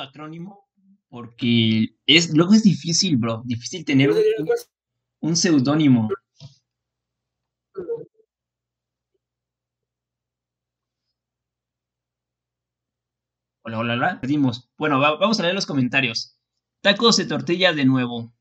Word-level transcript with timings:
acrónimo 0.00 0.68
porque 1.08 1.96
es, 2.06 2.34
luego 2.34 2.54
es 2.54 2.62
difícil, 2.62 3.16
bro, 3.16 3.42
difícil 3.44 3.84
tener 3.84 4.10
un, 4.10 4.18
un 5.20 5.36
seudónimo. 5.36 6.08
Hola, 13.62 13.78
hola, 13.78 13.94
hola. 13.94 14.20
Perdimos. 14.20 14.70
Bueno, 14.78 14.98
vamos 14.98 15.38
a 15.38 15.42
leer 15.42 15.54
los 15.54 15.66
comentarios. 15.66 16.38
Tacos 16.80 17.16
de 17.18 17.26
tortilla 17.26 17.72
de 17.72 17.84
nuevo. 17.84 18.32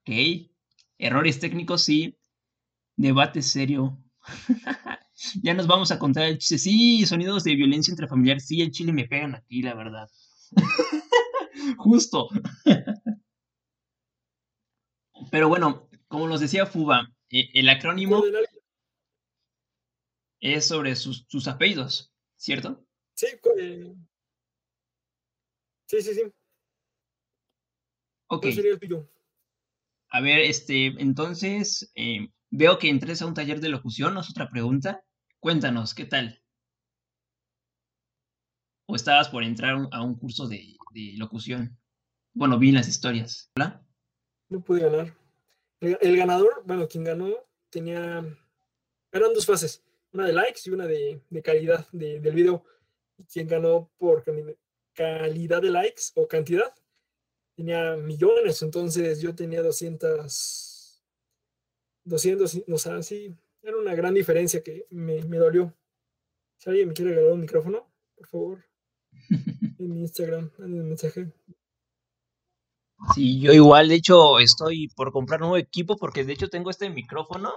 Ok. 0.00 0.50
Errores 0.98 1.40
técnicos, 1.40 1.82
sí. 1.82 2.16
Debate 2.96 3.42
serio. 3.42 3.98
ya 5.42 5.54
nos 5.54 5.66
vamos 5.66 5.90
a 5.90 5.98
contar 5.98 6.24
el 6.24 6.38
chiste. 6.38 6.58
Sí, 6.58 7.04
sonidos 7.06 7.44
de 7.44 7.56
violencia 7.56 7.90
intrafamiliar. 7.90 8.40
Sí, 8.40 8.60
el 8.62 8.70
chile 8.70 8.92
me 8.92 9.08
pegan 9.08 9.34
aquí, 9.34 9.62
la 9.62 9.74
verdad. 9.74 10.08
Justo. 11.78 12.28
Pero 15.30 15.48
bueno, 15.48 15.88
como 16.08 16.28
nos 16.28 16.40
decía 16.40 16.66
Fuba, 16.66 17.10
eh, 17.30 17.48
el 17.54 17.68
acrónimo 17.68 18.22
es 20.40 20.66
sobre 20.66 20.96
sus, 20.96 21.24
sus 21.28 21.48
apellidos, 21.48 22.12
¿cierto? 22.36 22.84
Sí, 23.14 23.26
eh, 23.58 23.94
sí, 25.86 26.02
sí, 26.02 26.14
sí. 26.14 26.22
Ok. 28.28 28.46
A 30.10 30.20
ver, 30.20 30.40
este, 30.40 30.86
entonces, 30.98 31.90
eh, 31.94 32.28
veo 32.50 32.78
que 32.78 32.88
entres 32.88 33.22
a 33.22 33.26
un 33.26 33.34
taller 33.34 33.60
de 33.60 33.68
locución, 33.70 34.14
¿no 34.14 34.20
es 34.20 34.30
otra 34.30 34.48
pregunta? 34.48 35.02
Cuéntanos, 35.40 35.94
¿qué 35.94 36.04
tal? 36.04 36.39
¿O 38.90 38.96
estabas 38.96 39.28
por 39.28 39.44
entrar 39.44 39.88
a 39.92 40.02
un 40.02 40.16
curso 40.16 40.48
de, 40.48 40.76
locución? 41.16 41.78
Bueno, 42.34 42.58
vi 42.58 42.72
las 42.72 42.88
historias. 42.88 43.48
¿Hola? 43.54 43.86
No 44.48 44.64
pude 44.64 44.80
ganar. 44.80 45.16
El, 45.78 46.16
ganador, 46.16 46.64
bueno, 46.66 46.88
quien 46.88 47.04
ganó, 47.04 47.32
tenía. 47.70 48.24
Eran 49.12 49.32
dos 49.32 49.46
fases: 49.46 49.84
una 50.12 50.26
de 50.26 50.32
likes 50.32 50.62
y 50.64 50.70
una 50.70 50.88
de, 50.88 51.22
calidad 51.40 51.86
del 51.92 52.34
video. 52.34 52.64
Y 53.16 53.22
quien 53.26 53.46
ganó 53.46 53.92
por 53.96 54.24
calidad 54.92 55.62
de 55.62 55.70
likes 55.70 56.02
o 56.16 56.26
cantidad 56.26 56.74
tenía 57.54 57.94
millones. 57.94 58.60
Entonces 58.60 59.20
yo 59.20 59.36
tenía 59.36 59.62
200. 59.62 61.04
200, 62.02 62.62
o 62.66 62.78
sea, 62.78 63.00
sí, 63.04 63.36
era 63.62 63.76
una 63.76 63.94
gran 63.94 64.14
diferencia 64.14 64.64
que 64.64 64.88
me, 64.90 65.22
me 65.22 65.36
dolió. 65.36 65.72
Si 66.56 66.68
alguien 66.68 66.88
me 66.88 66.94
quiere 66.94 67.12
regalar 67.12 67.34
un 67.34 67.40
micrófono, 67.40 67.88
por 68.16 68.26
favor, 68.26 68.69
en 69.78 69.94
mi 69.94 70.00
Instagram, 70.00 70.50
en 70.58 70.76
el 70.76 70.84
mensaje. 70.84 71.32
Sí, 73.14 73.40
yo 73.40 73.52
igual, 73.52 73.88
de 73.88 73.94
hecho, 73.94 74.38
estoy 74.38 74.88
por 74.88 75.10
comprar 75.10 75.40
nuevo 75.40 75.56
equipo 75.56 75.96
porque 75.96 76.24
de 76.24 76.34
hecho 76.34 76.48
tengo 76.48 76.70
este 76.70 76.90
micrófono 76.90 77.50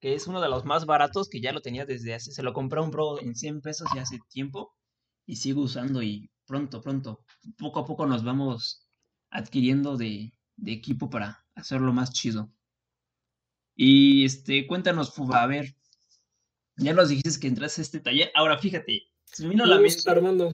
que 0.00 0.14
es 0.14 0.26
uno 0.26 0.40
de 0.40 0.48
los 0.48 0.64
más 0.64 0.86
baratos 0.86 1.28
que 1.28 1.40
ya 1.40 1.52
lo 1.52 1.60
tenía 1.60 1.84
desde 1.84 2.14
hace, 2.14 2.32
se 2.32 2.42
lo 2.42 2.52
compré 2.52 2.80
a 2.80 2.82
un 2.82 2.90
bro 2.90 3.20
en 3.20 3.34
100 3.34 3.60
pesos 3.60 3.88
ya 3.94 4.02
hace 4.02 4.18
tiempo 4.30 4.74
y 5.26 5.36
sigo 5.36 5.62
usando 5.62 6.02
y 6.02 6.30
pronto, 6.46 6.80
pronto, 6.80 7.24
poco 7.58 7.80
a 7.80 7.84
poco 7.84 8.06
nos 8.06 8.24
vamos 8.24 8.88
adquiriendo 9.30 9.96
de, 9.96 10.32
equipo 10.66 11.10
para 11.10 11.44
hacerlo 11.54 11.92
más 11.92 12.12
chido. 12.12 12.50
Y 13.74 14.24
este, 14.24 14.66
cuéntanos, 14.66 15.14
Fuba, 15.14 15.42
a 15.42 15.46
ver, 15.46 15.76
ya 16.76 16.94
nos 16.94 17.10
dijiste 17.10 17.38
que 17.40 17.48
entraste 17.48 17.80
a 17.80 17.84
este 17.84 18.00
taller, 18.00 18.30
ahora 18.34 18.58
fíjate, 18.58 19.02
se 19.24 19.46
vino 19.46 19.64
a 19.64 19.66
la 19.66 19.78
mente. 19.78 20.10
Armando. 20.10 20.52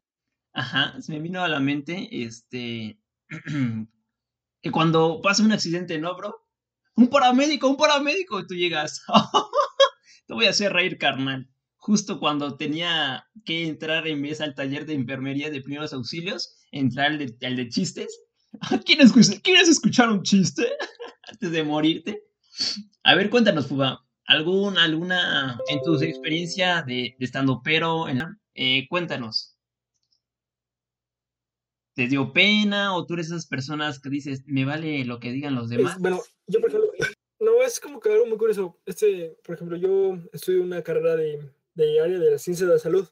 Ajá, 0.54 0.94
se 1.02 1.12
me 1.12 1.18
vino 1.18 1.42
a 1.42 1.48
la 1.48 1.58
mente, 1.58 2.08
este, 2.10 3.00
que 4.62 4.70
cuando 4.70 5.20
pasa 5.20 5.42
un 5.42 5.50
accidente, 5.50 5.98
¿no, 5.98 6.16
bro? 6.16 6.46
Un 6.94 7.08
paramédico, 7.08 7.68
un 7.68 7.76
paramédico, 7.76 8.38
y 8.38 8.46
tú 8.46 8.54
llegas. 8.54 9.02
Te 10.26 10.32
voy 10.32 10.46
a 10.46 10.50
hacer 10.50 10.72
reír, 10.72 10.96
carnal. 10.96 11.50
Justo 11.76 12.20
cuando 12.20 12.56
tenía 12.56 13.26
que 13.44 13.66
entrar 13.66 14.06
en 14.06 14.22
vez 14.22 14.40
al 14.40 14.54
taller 14.54 14.86
de 14.86 14.94
enfermería 14.94 15.50
de 15.50 15.60
primeros 15.60 15.92
auxilios, 15.92 16.56
entrar 16.70 17.10
al 17.10 17.18
de, 17.18 17.68
chistes. 17.68 18.20
¿Quieres, 18.86 19.12
¿Quieres 19.42 19.68
escuchar 19.68 20.08
un 20.08 20.22
chiste 20.22 20.68
antes 21.28 21.50
de 21.50 21.64
morirte? 21.64 22.22
A 23.02 23.16
ver, 23.16 23.28
cuéntanos, 23.28 23.66
Fuba. 23.66 24.06
¿Algún, 24.26 24.78
alguna, 24.78 25.58
en 25.68 25.82
tu 25.82 26.00
experiencia 26.00 26.82
de, 26.82 27.16
estando 27.18 27.60
pero, 27.62 28.06
eh, 28.54 28.86
cuéntanos, 28.88 29.53
te 31.94 32.08
dio 32.08 32.32
pena 32.32 32.94
o 32.94 33.06
tú 33.06 33.14
eres 33.14 33.26
esas 33.26 33.46
personas 33.46 34.00
que 34.00 34.10
dices, 34.10 34.42
me 34.46 34.64
vale 34.64 35.04
lo 35.04 35.20
que 35.20 35.32
digan 35.32 35.54
los 35.54 35.68
demás? 35.68 35.98
bueno, 35.98 36.20
yo 36.46 36.60
por 36.60 36.68
ejemplo, 36.68 36.90
no, 37.40 37.62
es 37.62 37.80
como 37.80 38.00
que 38.00 38.10
algo 38.10 38.26
muy 38.26 38.38
curioso. 38.38 38.80
Este, 38.84 39.36
por 39.44 39.54
ejemplo, 39.54 39.76
yo 39.76 40.18
estudio 40.32 40.62
una 40.62 40.82
carrera 40.82 41.16
de, 41.16 41.50
de 41.74 42.00
área 42.00 42.18
de 42.18 42.30
la 42.32 42.38
ciencia 42.38 42.66
de 42.66 42.72
la 42.72 42.78
salud 42.78 43.08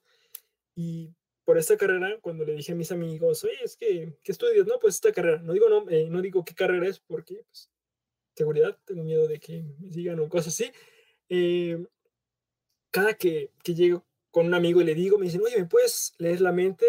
y 0.75 1.15
por 1.45 1.59
esta 1.59 1.77
carrera, 1.77 2.19
cuando 2.21 2.45
le 2.45 2.55
dije 2.55 2.73
a 2.73 2.77
mis 2.77 2.93
amigos, 2.93 3.45
oye, 3.45 3.59
es 3.65 3.77
que, 3.77 4.17
¿qué 4.23 4.33
estudias? 4.33 4.67
No, 4.67 4.79
pues 4.81 4.95
esta 4.95 5.13
carrera. 5.13 5.39
No 5.43 5.53
digo, 5.53 5.69
no, 5.69 5.89
eh, 5.91 6.09
no 6.09 6.23
digo 6.23 6.45
qué 6.45 6.55
carrera 6.55 6.87
es 6.87 7.01
porque, 7.01 7.43
pues, 7.45 7.71
seguridad, 8.37 8.79
tengo 8.85 9.03
miedo 9.03 9.27
de 9.27 9.39
que 9.39 9.63
me 9.79 9.89
digan 9.89 10.21
o 10.21 10.29
cosas 10.29 10.55
así. 10.55 10.71
Eh, 11.29 11.85
cada 12.91 13.15
que, 13.15 13.51
que 13.63 13.75
llego 13.75 14.07
con 14.31 14.47
un 14.47 14.55
amigo 14.55 14.81
y 14.81 14.85
le 14.85 14.95
digo, 14.95 15.19
me 15.19 15.27
dicen, 15.27 15.43
oye, 15.43 15.59
¿me 15.59 15.67
puedes 15.67 16.15
leer 16.19 16.41
la 16.41 16.53
mente? 16.53 16.87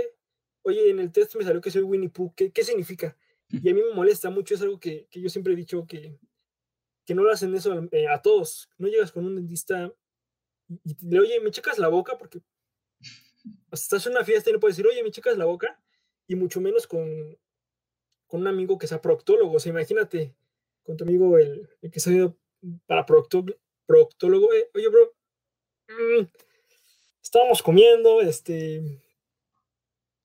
Oye, 0.63 0.89
en 0.89 0.99
el 0.99 1.11
test 1.11 1.35
me 1.35 1.43
salió 1.43 1.61
que 1.61 1.71
soy 1.71 1.83
Winnie 1.83 2.09
Pooh, 2.09 2.33
¿qué, 2.35 2.51
qué 2.51 2.63
significa? 2.63 3.17
Y 3.49 3.69
a 3.69 3.73
mí 3.73 3.81
me 3.81 3.93
molesta 3.93 4.29
mucho, 4.29 4.55
es 4.55 4.61
algo 4.61 4.79
que, 4.79 5.07
que 5.11 5.21
yo 5.21 5.29
siempre 5.29 5.53
he 5.53 5.55
dicho 5.55 5.85
que, 5.85 6.17
que 7.05 7.13
no 7.13 7.23
lo 7.23 7.31
hacen 7.31 7.53
eso 7.53 7.87
eh, 7.91 8.07
a, 8.07 8.21
todos. 8.21 8.69
No 8.77 8.87
llegas 8.87 9.11
con 9.11 9.25
un 9.25 9.35
dentista 9.35 9.93
y, 10.83 10.95
le 11.07 11.19
oye, 11.19 11.39
me 11.39 11.51
checas 11.51 11.77
la 11.77 11.87
boca, 11.87 12.17
porque 12.17 12.41
estás 13.71 14.05
en 14.07 14.13
una 14.13 14.23
fiesta 14.23 14.49
y 14.49 14.53
no 14.53 14.59
puedes 14.59 14.77
decir, 14.77 14.89
oye, 14.89 15.03
me 15.03 15.11
checas 15.11 15.37
la 15.37 15.45
boca, 15.45 15.79
y 16.27 16.35
mucho 16.35 16.61
menos 16.61 16.87
con, 16.87 17.37
con 18.25 18.41
un 18.41 18.47
amigo 18.47 18.77
que 18.77 18.87
sea 18.87 19.01
proctólogo. 19.01 19.57
O 19.57 19.59
sea, 19.59 19.71
imagínate 19.71 20.33
con 20.83 20.97
tu 20.97 21.03
amigo 21.03 21.37
el, 21.37 21.69
el 21.81 21.91
que 21.91 22.09
ido 22.09 22.37
para 22.85 23.05
proctólogo, 23.05 24.53
eh, 24.53 24.69
oye, 24.73 24.87
bro, 24.87 25.13
mm, 25.89 26.25
estábamos 27.21 27.61
comiendo, 27.61 28.21
este, 28.21 29.02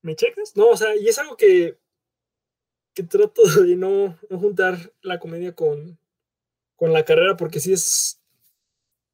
¿me 0.09 0.17
checas? 0.17 0.57
No, 0.57 0.69
o 0.69 0.77
sea, 0.77 0.97
y 0.97 1.07
es 1.07 1.19
algo 1.19 1.37
que, 1.37 1.79
que 2.95 3.03
trato 3.03 3.43
de 3.63 3.77
no, 3.77 4.19
juntar 4.31 4.93
la 5.03 5.19
comedia 5.21 5.55
con, 5.55 5.99
con 6.77 6.95
la 6.95 7.05
carrera, 7.05 7.37
porque 7.37 7.61
sí 7.61 7.75
es 7.75 8.21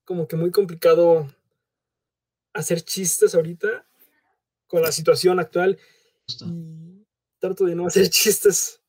como 0.04 0.28
que 0.28 0.36
muy 0.36 0.52
complicado 0.52 1.28
hacer 2.52 2.80
chistes 2.82 3.34
ahorita 3.34 3.84
con 4.68 4.82
la 4.82 4.92
situación 4.92 5.40
actual. 5.40 5.78
Y 6.28 7.04
trato 7.40 7.64
de 7.64 7.74
no 7.74 7.86
hacer 7.86 8.08
chistes. 8.10 8.80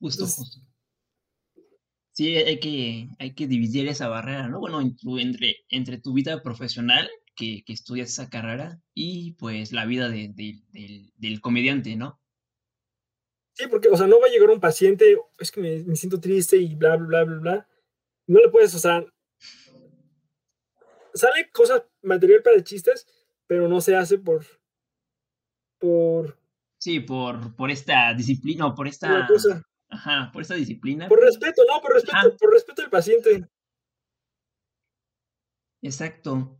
Justo, 0.00 0.26
justo. 0.26 0.60
Sí, 2.12 2.34
hay 2.34 2.58
que, 2.58 3.08
hay 3.20 3.32
que 3.32 3.46
dividir 3.46 3.86
esa 3.86 4.08
barrera, 4.08 4.48
¿no? 4.48 4.58
Bueno, 4.58 4.80
entre, 4.80 5.64
entre 5.68 5.98
tu 5.98 6.12
vida 6.12 6.42
profesional 6.42 7.08
que, 7.38 7.62
estudias 7.68 8.10
esa 8.10 8.28
carrera 8.28 8.80
y 8.94 9.32
pues 9.34 9.72
la 9.72 9.86
vida 9.86 10.08
del 10.10 11.40
comediante, 11.40 11.96
¿no? 11.96 12.20
Sí, 13.54 13.66
porque, 13.68 13.88
o 13.88 13.96
sea, 13.96 14.06
no 14.06 14.20
va 14.20 14.26
a 14.26 14.30
llegar 14.30 14.50
un 14.50 14.60
paciente, 14.60 15.16
es 15.38 15.50
que 15.50 15.60
me, 15.60 15.96
siento 15.96 16.20
triste 16.20 16.56
y 16.56 16.74
bla, 16.74 16.96
bla, 16.96 17.24
bla, 17.24 17.38
bla, 17.38 17.68
No 18.26 18.40
le 18.40 18.48
puedes, 18.50 18.74
o 18.74 18.78
sea, 18.78 19.04
sale 21.14 21.50
cosas, 21.52 21.84
material 22.02 22.42
para 22.42 22.62
chistes, 22.62 23.06
pero 23.46 23.68
no 23.68 23.80
se 23.80 23.96
hace 23.96 24.18
por, 24.18 24.44
por... 25.78 26.38
Sí, 26.78 27.00
por, 27.00 27.56
por 27.56 27.70
esta 27.70 28.14
disciplina, 28.14 28.74
por 28.74 28.86
esta... 28.86 29.26
Ajá, 29.90 30.30
por 30.32 30.42
esta 30.42 30.54
disciplina. 30.54 31.08
Por 31.08 31.20
respeto, 31.20 31.62
no, 31.66 31.80
por 31.80 31.94
respeto, 31.94 32.36
por 32.36 32.52
respeto 32.52 32.82
al 32.82 32.90
paciente. 32.90 33.48
Exacto. 35.80 36.57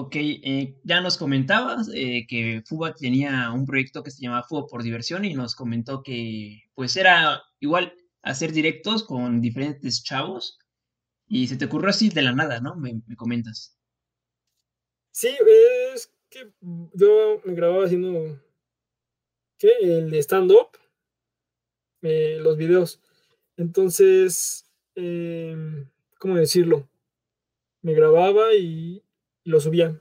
Ok, 0.00 0.14
eh, 0.14 0.76
ya 0.84 1.00
nos 1.00 1.16
comentabas 1.16 1.90
eh, 1.92 2.24
que 2.28 2.62
Fuba 2.64 2.94
tenía 2.94 3.50
un 3.50 3.66
proyecto 3.66 4.04
que 4.04 4.12
se 4.12 4.22
llamaba 4.22 4.44
Fuba 4.44 4.68
por 4.68 4.84
Diversión 4.84 5.24
y 5.24 5.34
nos 5.34 5.56
comentó 5.56 6.04
que 6.04 6.62
pues 6.76 6.96
era 6.96 7.42
igual 7.58 7.92
hacer 8.22 8.52
directos 8.52 9.02
con 9.02 9.40
diferentes 9.40 10.04
chavos 10.04 10.60
y 11.26 11.48
se 11.48 11.56
te 11.56 11.64
ocurrió 11.64 11.90
así 11.90 12.10
de 12.10 12.22
la 12.22 12.30
nada, 12.30 12.60
¿no? 12.60 12.76
Me, 12.76 13.02
comentas. 13.16 13.76
Sí, 15.10 15.36
es 15.94 16.14
que 16.30 16.52
yo 16.94 17.40
me 17.44 17.54
grababa 17.54 17.86
haciendo, 17.86 18.40
¿qué? 19.58 19.72
El 19.80 20.14
stand-up, 20.14 20.78
eh, 22.02 22.38
los 22.40 22.56
videos. 22.56 23.02
Entonces, 23.56 24.64
em, 24.94 25.90
¿cómo 26.20 26.36
decirlo? 26.36 26.88
Me 27.82 27.94
grababa 27.94 28.54
y, 28.54 29.02
lo 29.48 29.60
subía. 29.60 30.00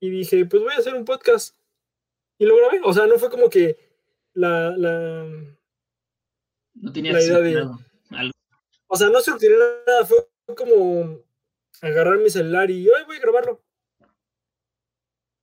Y 0.00 0.10
dije, 0.10 0.44
pues 0.46 0.62
voy 0.62 0.72
a 0.74 0.78
hacer 0.78 0.94
un 0.94 1.04
podcast. 1.04 1.56
y 2.38 2.46
lo 2.46 2.56
grabé. 2.56 2.80
O 2.84 2.92
sea, 2.92 3.06
no 3.06 3.18
fue 3.18 3.30
como 3.30 3.48
que 3.48 3.76
la, 4.34 4.76
la 4.76 5.26
no 6.74 6.92
tenía 6.92 7.12
la 7.12 7.22
idea 7.22 7.38
de 7.38 7.56
algo. 7.56 8.32
O 8.86 8.96
sea, 8.96 9.08
no 9.08 9.18
estructuré 9.18 9.56
nada, 9.86 10.06
fue 10.06 10.26
como 10.56 11.20
agarrar 11.82 12.18
mi 12.18 12.30
celular 12.30 12.70
y 12.70 12.88
hoy 12.88 13.04
voy 13.06 13.16
a 13.16 13.20
grabarlo. 13.20 13.62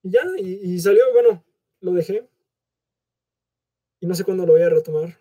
Y 0.03 0.11
ya, 0.11 0.21
y, 0.37 0.79
salió, 0.79 1.03
bueno, 1.13 1.43
lo 1.81 1.91
dejé. 1.93 2.27
Y 3.99 4.07
no 4.07 4.13
sé 4.13 4.23
cuándo 4.23 4.45
lo 4.45 4.53
voy 4.53 4.61
a 4.61 4.69
retomar. 4.69 5.17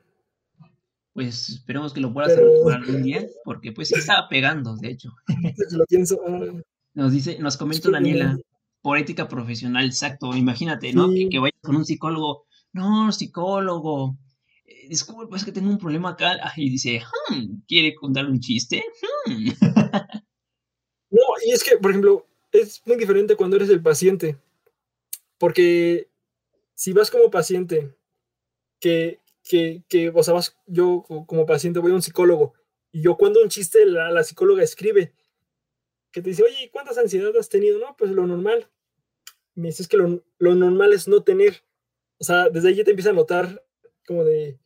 Pues 1.12 1.48
esperemos 1.48 1.92
que 1.92 2.00
lo 2.00 2.12
puedas 2.12 2.32
hacer 2.32 2.44
algún 2.44 3.02
día, 3.02 3.26
porque 3.44 3.72
pues 3.72 3.88
sí 3.88 3.94
estaba 3.96 4.28
pegando, 4.28 4.76
de 4.76 4.88
hecho. 4.88 5.10
lo 5.70 5.84
pienso. 5.86 6.20
Ah. 6.26 6.60
Nos 6.94 7.12
dice, 7.12 7.38
nos 7.40 7.56
comenta 7.56 7.90
Daniela, 7.90 8.38
por 8.80 8.98
ética 8.98 9.28
profesional, 9.28 9.86
exacto, 9.86 10.34
imagínate, 10.36 10.92
¿no? 10.92 11.10
Que, 11.10 11.38
vayas 11.38 11.60
con 11.62 11.76
un 11.76 11.84
psicólogo, 11.84 12.46
no, 12.72 13.10
psicólogo, 13.10 14.16
eh, 14.66 14.88
disculpa, 14.88 15.36
es 15.36 15.44
que 15.44 15.52
tengo 15.52 15.70
un 15.70 15.78
problema 15.78 16.10
acá, 16.10 16.36
y 16.56 16.70
dice, 16.70 17.02
hmm, 17.30 17.62
¿quiere 17.66 17.94
contar 17.94 18.26
un 18.26 18.40
chiste? 18.40 18.84
Hmm. 19.26 19.48
No, 21.10 21.20
y 21.46 21.52
es 21.52 21.62
que, 21.62 21.76
por 21.76 21.92
ejemplo, 21.92 22.26
es 22.50 22.82
muy 22.86 22.96
diferente 22.96 23.36
cuando 23.36 23.54
eres 23.54 23.68
el 23.68 23.80
paciente, 23.80 24.36
porque 25.38 26.08
si 26.74 26.92
vas 26.92 27.08
como 27.08 27.30
paciente, 27.30 27.94
que, 28.80 29.20
que, 29.44 29.84
que 29.88 30.08
o 30.08 30.22
sea, 30.24 30.34
vas, 30.34 30.56
yo 30.66 31.04
como 31.26 31.46
paciente 31.46 31.78
voy 31.78 31.92
a 31.92 31.94
un 31.94 32.02
psicólogo, 32.02 32.54
y 32.90 33.02
yo 33.02 33.16
cuando 33.16 33.40
un 33.40 33.48
chiste, 33.48 33.86
la, 33.86 34.10
la 34.10 34.24
psicóloga 34.24 34.64
escribe, 34.64 35.12
que 36.14 36.22
te 36.22 36.30
dice, 36.30 36.44
oye, 36.44 36.70
¿cuántas 36.72 36.96
ansiedades 36.96 37.36
has 37.36 37.48
tenido? 37.48 37.80
No, 37.80 37.96
pues 37.96 38.12
lo 38.12 38.24
normal 38.24 38.70
me 39.56 39.68
dices 39.68 39.88
que 39.88 39.96
lo, 39.96 40.22
normal 40.38 40.92
es 40.92 41.08
no 41.08 41.24
tener. 41.24 41.64
O 42.18 42.24
sea, 42.24 42.48
desde 42.48 42.68
ahí 42.68 42.76
ya 42.76 42.84
te 42.84 42.90
empieza 42.90 43.10
a 43.10 43.14
notar 43.14 43.64
como 44.06 44.24
de. 44.24 44.58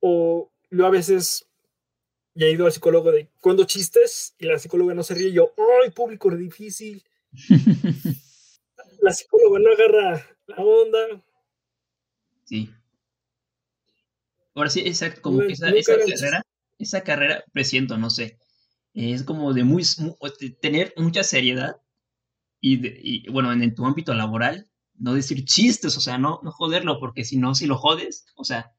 O 0.00 0.50
yo 0.70 0.84
a 0.84 0.90
veces 0.90 1.48
ya 2.34 2.46
he 2.46 2.52
ido 2.52 2.66
al 2.66 2.72
psicólogo 2.72 3.12
de 3.12 3.28
cuando 3.40 3.64
chistes 3.64 4.34
y 4.38 4.46
la 4.46 4.58
psicóloga 4.58 4.94
no 4.94 5.04
se 5.04 5.14
ríe, 5.14 5.32
yo, 5.32 5.54
¡ay, 5.82 5.90
público 5.90 6.28
difícil! 6.30 7.04
la 9.00 9.12
psicóloga 9.12 9.60
no 9.60 9.72
agarra 9.72 10.36
la 10.46 10.56
onda. 10.56 11.24
Sí. 12.44 12.70
Ahora 14.54 14.70
sí, 14.70 14.80
exacto, 14.80 15.22
como 15.22 15.40
que 15.40 15.52
esa, 15.52 15.70
esa 15.70 15.96
carrera, 15.96 16.42
esa 16.78 17.02
carrera, 17.04 17.44
presiento, 17.52 17.96
no 17.96 18.10
sé, 18.10 18.38
es 18.98 19.22
como 19.22 19.52
de 19.52 19.62
muy, 19.62 19.84
tener 20.60 20.92
mucha 20.96 21.22
seriedad 21.22 21.80
y, 22.60 23.30
bueno, 23.30 23.52
en, 23.52 23.74
tu 23.74 23.86
ámbito 23.86 24.12
laboral, 24.12 24.68
no 24.94 25.14
decir 25.14 25.44
chistes, 25.44 25.96
o 25.96 26.00
sea, 26.00 26.18
no, 26.18 26.40
no 26.42 26.50
joderlo, 26.50 26.98
porque 26.98 27.24
si 27.24 27.36
no, 27.36 27.54
si 27.54 27.66
lo 27.66 27.76
jodes, 27.76 28.26
o 28.34 28.42
sea, 28.42 28.74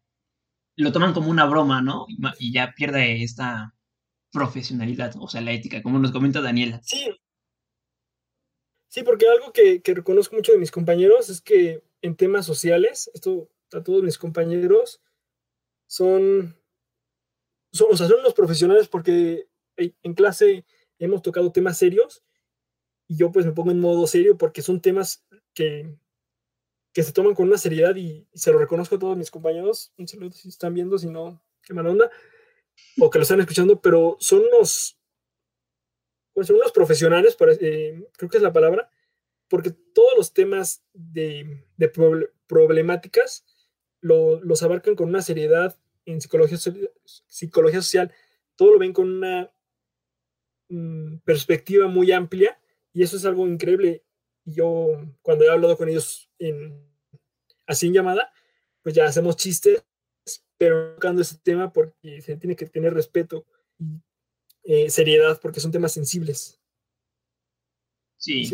lo 0.75 0.92
toman 0.92 1.13
como 1.13 1.30
una 1.30 1.45
broma, 1.45 1.81
¿no? 1.81 2.06
Y, 2.38 2.51
ya 2.51 2.74
pierde 2.75 3.24
esta 3.24 3.74
profesionalidad, 4.31 5.16
o 5.18 5.30
sea, 5.30 5.39
la 5.39 5.54
ética, 5.54 5.81
como 5.81 6.00
nos 6.00 6.12
comenta 6.12 6.42
Daniela. 6.42 6.81
Sí. 6.83 7.16
Sí, 8.89 9.04
porque 9.04 9.30
algo 9.30 9.54
que, 9.54 9.81
que 9.81 9.94
reconozco 9.94 10.36
mucho 10.36 10.51
de 10.51 10.57
mis 10.57 10.71
compañeros 10.71 11.30
es 11.30 11.42
que 11.42 11.81
en 12.01 12.16
temas 12.18 12.45
sociales, 12.45 13.10
esto 13.13 13.50
a 13.71 13.83
todos 13.83 14.04
mis 14.04 14.18
compañeros 14.18 15.01
son, 15.88 16.57
son, 17.71 17.88
o 17.92 17.98
sea, 17.98 18.07
son 18.07 18.21
los 18.24 18.33
profesionales 18.33 18.89
porque 18.89 19.49
en 19.80 20.14
clase 20.14 20.66
hemos 21.00 21.22
tocado 21.22 21.52
temas 21.52 21.78
serios 21.78 22.24
y 23.08 23.18
yo 23.18 23.31
pues 23.31 23.46
me 23.46 23.54
pongo 23.54 23.72
en 23.72 23.80
modo 23.80 24.06
serio 24.06 24.38
porque 24.38 24.62
son 24.62 24.81
temas 24.81 25.26
que, 25.54 25.98
que 26.94 27.04
se 27.04 27.12
toman 27.12 27.34
con 27.34 27.48
una 27.48 27.58
seriedad 27.58 27.96
y, 27.96 28.28
se 28.34 28.52
lo 28.52 28.60
reconozco 28.60 28.96
a 28.96 29.00
todos 29.00 29.18
mis 29.18 29.31
compañeros. 29.31 29.92
Un 29.98 30.08
saludo 30.08 30.31
si 30.31 30.50
están 30.50 30.74
viendo, 30.74 30.98
si 30.98 31.08
no, 31.08 31.42
qué 31.64 31.74
mala 31.74 31.90
onda, 31.90 32.12
o 33.00 33.10
que 33.10 33.18
lo 33.18 33.24
están 33.24 33.40
escuchando, 33.40 33.81
pero 33.81 34.18
son 34.20 34.44
unos, 34.54 34.98
pues 36.34 36.48
son 36.48 36.58
unos 36.58 36.72
profesionales, 36.72 37.36
eh, 37.62 38.08
creo 38.18 38.30
que 38.30 38.38
es 38.38 38.44
la 38.44 38.54
palabra, 38.54 38.90
porque 39.48 39.72
todos 39.72 40.14
los 40.16 40.34
temas 40.34 40.84
de, 40.94 41.66
problemáticas 42.48 43.46
lo, 44.02 44.40
los 44.42 44.62
abarcan 44.64 44.96
con 44.96 45.10
una 45.10 45.22
seriedad 45.22 45.78
en 46.06 46.22
psicología 46.22 47.81
social, 47.81 48.14
todo 48.56 48.74
lo 48.74 48.80
ven 48.80 48.94
con 48.94 49.10
una 49.10 49.52
mm, 50.69 51.18
perspectiva 51.25 51.88
muy 51.88 52.12
amplia 52.12 52.60
y 52.94 53.04
eso 53.04 53.18
es 53.18 53.25
algo 53.25 53.48
increíble. 53.48 54.04
Y 54.45 54.54
yo, 54.54 54.88
cuando 55.21 55.45
he 55.45 55.50
hablado 55.50 55.77
con 55.77 55.89
ellos 55.89 56.30
en, 56.39 56.89
así 57.68 57.88
en 57.88 57.94
llamada, 57.94 58.31
pues 58.81 58.95
ya 58.95 59.06
hacemos 59.06 59.36
chistes, 59.36 59.83
pero 60.57 60.95
tocando 60.95 61.21
ese 61.21 61.38
tema 61.44 61.71
porque 61.71 62.21
se 62.21 62.36
tiene 62.38 62.56
que 62.56 62.66
tener 62.66 62.94
respeto 62.94 63.45
y 64.63 64.74
eh, 64.74 64.89
seriedad 64.89 65.39
porque 65.42 65.60
son 65.60 65.71
temas 65.71 65.94
sensibles. 65.94 66.60
Sí. 68.18 68.50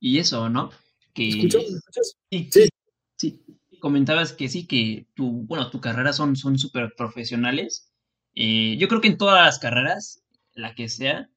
Y 0.00 0.18
eso, 0.18 0.48
¿no? 0.48 0.70
Que... 1.12 1.28
escuchas? 1.28 2.16
Sí, 2.30 2.48
sí, 2.52 2.68
sí. 3.16 3.44
Comentabas 3.80 4.32
que 4.32 4.48
sí, 4.48 4.66
que 4.66 5.06
tu, 5.14 5.42
bueno, 5.42 5.70
tu 5.70 5.80
carrera 5.80 6.12
son 6.12 6.36
súper 6.36 6.94
profesionales. 6.96 7.92
Eh, 8.34 8.76
yo 8.78 8.88
creo 8.88 9.00
que 9.00 9.08
en 9.08 9.18
todas 9.18 9.44
las 9.44 9.58
carreras, 9.58 10.22
la 10.56 10.74
que 10.74 10.88
sea, 10.88 11.30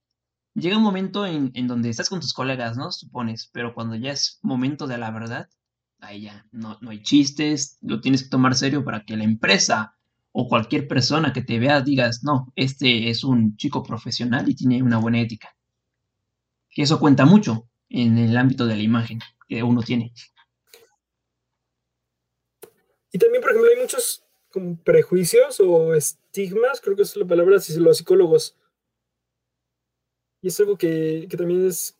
llega 0.55 0.77
un 0.77 0.83
momento 0.83 1.25
en, 1.25 1.51
donde 1.67 1.89
estás 1.89 2.09
con 2.09 2.19
tus 2.19 2.33
colegas, 2.33 2.77
¿no? 2.77 2.91
Supones, 2.91 3.49
pero 3.53 3.73
cuando 3.73 3.95
ya 3.95 4.11
es 4.11 4.39
momento 4.41 4.87
de 4.87 4.97
la 4.97 5.11
verdad, 5.11 5.49
ahí 5.99 6.23
ya 6.23 6.47
no, 6.51 6.77
no 6.81 6.89
hay 6.89 7.03
chistes, 7.03 7.77
lo 7.81 8.01
tienes 8.01 8.23
que 8.23 8.29
tomar 8.29 8.55
serio 8.55 8.83
para 8.83 9.05
que 9.05 9.17
la 9.17 9.23
empresa 9.23 9.95
o 10.31 10.47
cualquier 10.47 10.87
persona 10.87 11.33
que 11.33 11.41
te 11.41 11.59
vea 11.59 11.81
digas, 11.81 12.23
no, 12.23 12.51
este 12.55 13.09
es 13.09 13.23
un 13.23 13.57
chico 13.57 13.83
profesional 13.83 14.47
y 14.49 14.55
tiene 14.55 14.81
una 14.81 14.97
buena 14.97 15.19
ética. 15.19 15.55
Que 16.69 16.83
eso 16.83 16.99
cuenta 16.99 17.25
mucho 17.25 17.67
en 17.89 18.17
el 18.17 18.37
ámbito 18.37 18.65
de 18.65 18.75
la 18.75 18.83
imagen 18.83 19.19
que 19.47 19.63
uno 19.63 19.81
tiene. 19.81 20.13
Y 23.11 23.17
también, 23.17 23.41
por 23.41 23.51
ejemplo, 23.51 23.71
hay 23.71 23.81
muchos 23.81 24.23
prejuicios 24.83 25.59
o 25.59 25.93
estigmas, 25.95 26.79
creo 26.81 26.95
que 26.95 27.03
es 27.03 27.15
la 27.15 27.25
palabra, 27.25 27.59
si 27.59 27.77
los 27.79 27.97
psicólogos 27.97 28.55
y 30.41 30.47
es 30.47 30.59
algo 30.59 30.77
que, 30.77 31.27
también 31.35 31.67
es, 31.67 31.97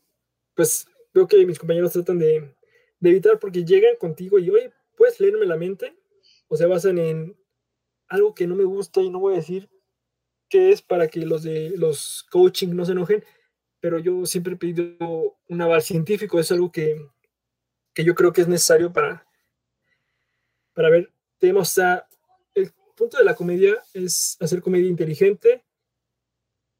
pues, 0.55 0.87
veo 1.13 1.27
que 1.27 1.45
mis 1.45 1.59
compañeros 1.59 1.91
tratan 1.91 2.19
de, 2.19 2.55
evitar 3.01 3.39
porque 3.39 3.63
llegan 3.63 3.95
contigo 3.97 4.39
y, 4.39 4.49
oye, 4.49 4.71
¿puedes 4.97 5.19
leerme 5.19 5.45
la 5.45 5.57
mente? 5.57 5.95
O 6.47 6.57
sea, 6.57 6.67
basan 6.67 6.97
en 6.97 7.37
algo 8.07 8.33
que 8.33 8.47
no 8.47 8.55
me 8.55 8.63
gusta 8.63 9.01
y 9.01 9.09
no 9.09 9.19
voy 9.19 9.33
a 9.35 9.37
decir 9.37 9.69
qué 10.49 10.71
es 10.71 10.81
para 10.81 11.07
que 11.07 11.25
los 11.25 11.43
de 11.43 11.71
los 11.77 12.25
coaching 12.31 12.69
no 12.69 12.85
se 12.85 12.93
enojen, 12.93 13.23
pero 13.79 13.99
yo 13.99 14.25
siempre 14.25 14.53
he 14.53 14.57
pedido 14.57 15.37
un 15.47 15.61
aval 15.61 15.81
científico, 15.81 16.39
es 16.39 16.51
algo 16.51 16.71
que, 16.71 17.07
yo 17.95 18.15
creo 18.15 18.33
que 18.33 18.41
es 18.41 18.47
necesario 18.47 18.91
para, 18.91 19.25
para 20.73 20.89
ver 20.89 21.11
temas. 21.37 21.77
el 22.55 22.71
punto 22.95 23.17
de 23.17 23.23
la 23.23 23.35
comedia 23.35 23.77
es 23.93 24.37
hacer 24.39 24.61
comedia 24.61 24.89
inteligente, 24.89 25.63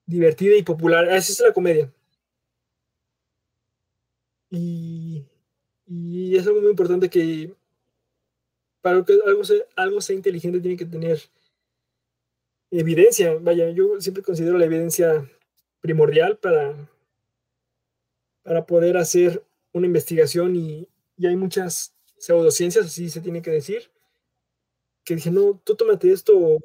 divertida 0.10 0.58
y 0.58 0.64
popular. 0.64 1.08
Esa 1.08 1.32
es 1.32 1.40
la 1.40 1.54
comedia. 1.54 1.92
Y, 4.50 5.26
es 6.36 6.46
algo 6.48 6.62
muy 6.62 6.72
importante 6.72 7.10
que 7.10 7.54
para 8.82 9.04
que 9.04 9.14
algo 9.26 9.44
sea, 9.44 9.58
algo 9.76 10.02
sea 10.02 10.16
inteligente 10.16 10.60
tiene 10.60 10.78
que 10.78 10.86
tener 10.86 11.20
evidencia. 12.72 13.36
Vaya, 13.36 13.70
yo 13.70 14.00
siempre 14.02 14.24
considero 14.24 14.58
la 14.58 14.66
evidencia 14.66 15.30
primordial 15.82 16.38
para, 16.38 16.90
para 18.44 18.66
poder 18.66 18.98
hacer 18.98 19.44
una 19.74 19.88
investigación 19.88 20.56
y, 20.56 20.88
hay 21.22 21.36
muchas 21.36 21.94
pseudociencias, 22.18 22.86
así 22.86 23.10
se 23.10 23.20
tiene 23.20 23.42
que 23.42 23.52
decir, 23.52 23.92
que 25.04 25.16
dicen, 25.16 25.34
no, 25.34 25.62
tú 25.66 25.76
tómate 25.76 26.14
esto 26.14 26.58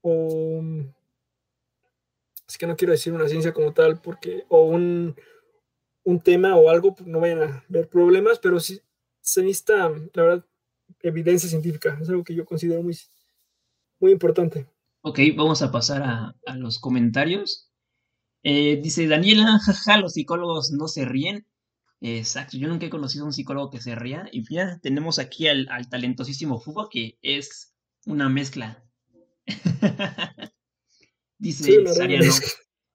o 0.00 0.62
es 2.52 2.58
que 2.58 2.66
no 2.66 2.76
quiero 2.76 2.92
decir 2.92 3.14
una 3.14 3.28
ciencia 3.28 3.54
como 3.54 3.72
tal, 3.72 3.98
porque, 4.02 4.44
o 4.48 4.64
un, 4.64 5.16
tema 6.22 6.54
o 6.56 6.68
algo, 6.68 6.94
pues, 6.94 7.08
no 7.08 7.18
vayan 7.18 7.42
a 7.42 7.64
ver 7.68 7.88
problemas, 7.88 8.38
pero 8.38 8.60
sí 8.60 8.78
se 9.22 9.40
necesita, 9.40 9.88
la 9.88 10.22
verdad, 10.22 10.46
evidencia 11.00 11.48
científica. 11.48 11.98
Es 12.00 12.10
algo 12.10 12.24
que 12.24 12.34
yo 12.34 12.44
considero 12.44 12.82
muy, 12.82 12.94
muy 14.00 14.12
importante. 14.12 14.68
Ok, 15.00 15.18
vamos 15.34 15.62
a 15.62 15.72
pasar 15.72 16.02
a, 16.02 16.56
los 16.56 16.78
comentarios. 16.78 17.70
Eh, 18.42 18.78
dice 18.82 19.08
Daniela, 19.08 19.58
jaja, 19.64 19.96
los 19.96 20.12
psicólogos 20.12 20.72
no 20.72 20.88
se 20.88 21.06
ríen. 21.06 21.46
Exacto, 22.02 22.58
yo 22.58 22.68
nunca 22.68 22.84
he 22.84 22.90
conocido 22.90 23.24
a 23.24 23.28
un 23.28 23.32
psicólogo 23.32 23.70
que 23.70 23.80
se 23.80 23.94
ría. 23.94 24.28
Y 24.30 24.44
ya 24.54 24.78
tenemos 24.82 25.18
aquí 25.18 25.48
al, 25.48 25.68
al 25.70 25.88
talentosísimo 25.88 26.60
Fugo, 26.60 26.90
que 26.90 27.18
es 27.22 27.74
una 28.04 28.28
mezcla. 28.28 28.84
Dice 31.42 31.84
Sariano. 31.92 32.32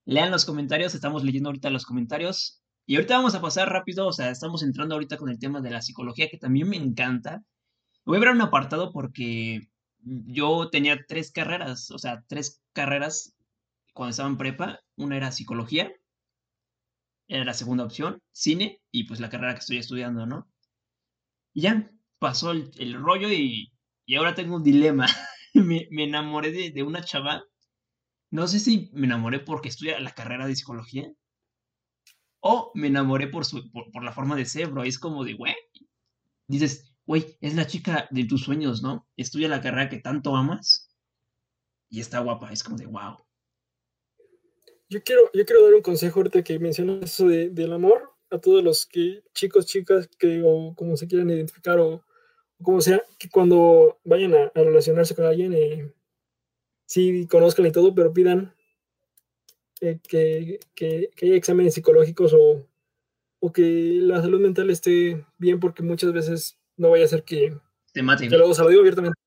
Lean 0.06 0.32
los 0.32 0.46
comentarios, 0.46 0.96
estamos 0.96 1.26
leyendo 1.26 1.50
ahorita 1.50 1.70
los 1.70 1.86
comentarios. 1.86 2.64
Y 2.86 2.96
ahorita 2.96 3.18
vamos 3.18 3.36
a 3.36 3.42
pasar 3.42 3.70
rápido, 3.70 4.08
o 4.08 4.14
sea, 4.14 4.30
estamos 4.30 4.64
entrando 4.64 4.96
ahorita 4.96 5.18
con 5.18 5.28
el 5.28 5.38
tema 5.38 5.60
de 5.60 5.70
la 5.70 5.82
psicología, 5.82 6.30
que 6.30 6.38
también 6.38 6.70
me 6.70 6.78
encanta. 6.78 7.44
Voy 8.06 8.16
a 8.16 8.20
ver 8.22 8.30
un 8.30 8.40
apartado 8.40 8.94
porque 8.94 9.68
yo 10.00 10.70
tenía 10.70 10.98
tres 11.06 11.34
carreras, 11.34 11.92
o 11.92 12.00
sea, 12.00 12.24
tres 12.30 12.62
carreras 12.72 13.36
cuando 13.94 14.12
estaba 14.12 14.30
en 14.30 14.38
prepa. 14.38 14.80
Una 14.96 15.18
era 15.18 15.34
psicología, 15.34 15.92
era 17.28 17.44
la 17.44 17.54
segunda 17.54 17.84
opción, 17.84 18.22
cine, 18.32 18.80
y 18.92 19.04
pues 19.04 19.20
la 19.20 19.30
carrera 19.30 19.56
que 19.56 19.60
estoy 19.60 19.78
estudiando, 19.78 20.26
¿no? 20.26 20.48
Y 21.54 21.64
ya, 21.64 21.92
pasó 22.18 22.52
el, 22.52 22.94
rollo 22.94 23.30
y, 23.30 23.74
y, 24.06 24.16
ahora 24.16 24.36
tengo 24.36 24.56
un 24.56 24.64
dilema. 24.64 25.06
me, 25.54 25.90
me, 25.92 26.06
enamoré 26.06 26.54
de, 26.54 26.72
de 26.72 26.84
una 26.84 27.04
chava. 27.04 27.44
No 28.30 28.48
sé 28.48 28.60
si 28.60 28.90
me 28.94 29.08
enamoré 29.08 29.40
porque 29.40 29.70
estudia 29.70 30.00
la 30.00 30.14
carrera 30.14 30.48
de 30.48 30.56
psicología 30.56 31.12
o 32.40 32.72
me 32.76 32.88
enamoré 32.88 33.28
por, 33.28 33.46
su, 33.46 33.72
por, 33.72 34.04
la 34.04 34.12
forma 34.12 34.36
de 34.36 34.46
ser, 34.46 34.68
bro. 34.68 34.84
Es 34.84 35.00
como 35.00 35.24
de, 35.24 35.34
güey. 35.34 35.56
Dices, 36.48 36.96
güey, 37.06 37.38
es 37.42 37.56
la 37.56 37.68
chica 37.68 38.08
de 38.12 38.26
tus 38.26 38.44
sueños, 38.44 38.82
¿no? 38.82 39.08
Estudia 39.18 39.48
la 39.48 39.62
carrera 39.62 39.90
que 39.90 39.98
tanto 39.98 40.36
amas 40.36 40.90
y 41.90 42.00
está 42.00 42.20
guapa. 42.20 42.52
Es 42.52 42.64
como 42.64 42.78
de, 42.78 42.86
wow. 42.86 43.18
Yo 44.90 45.04
quiero, 45.04 45.30
yo 45.34 45.46
quiero 45.46 45.64
dar 45.64 45.74
un 45.74 45.82
consejo 45.82 46.20
ahorita 46.20 46.44
que 46.44 46.60
mencionas 46.60 47.04
eso 47.04 47.28
de, 47.28 47.50
del 47.50 47.74
amor 47.74 48.14
a 48.30 48.40
todos 48.40 48.64
los 48.64 48.86
que, 48.86 49.24
chicos, 49.34 49.66
chicas, 49.66 50.08
que 50.20 50.42
o 50.46 50.74
como 50.76 50.96
se 50.98 51.08
quieran 51.08 51.30
identificar 51.30 51.80
o, 51.80 52.04
como 52.62 52.82
sea, 52.82 53.02
que 53.18 53.30
cuando 53.30 54.00
vayan 54.04 54.34
a, 54.34 54.52
relacionarse 54.56 55.16
con 55.16 55.26
alguien, 55.26 55.54
eh, 55.54 55.94
sí 56.88 57.28
conozcan 57.28 57.68
y 57.68 57.72
todo, 57.72 57.94
pero 57.94 58.12
pidan 58.12 58.56
eh, 59.82 60.00
que, 60.08 60.60
que, 60.74 61.12
haya 61.22 61.36
exámenes 61.36 61.76
psicológicos 61.76 62.34
o, 62.34 62.66
o, 63.40 63.54
que 63.54 64.00
la 64.02 64.22
salud 64.22 64.40
mental 64.40 64.72
esté 64.72 65.24
bien, 65.38 65.60
porque 65.60 65.84
muchas 65.84 66.12
veces 66.12 66.58
no 66.78 66.90
vaya 66.90 67.06
a 67.06 67.10
ser 67.10 67.24
que 67.24 67.56
te 67.94 68.38
lo 68.38 68.70
digo 68.70 68.82
abiertamente, 68.82 69.20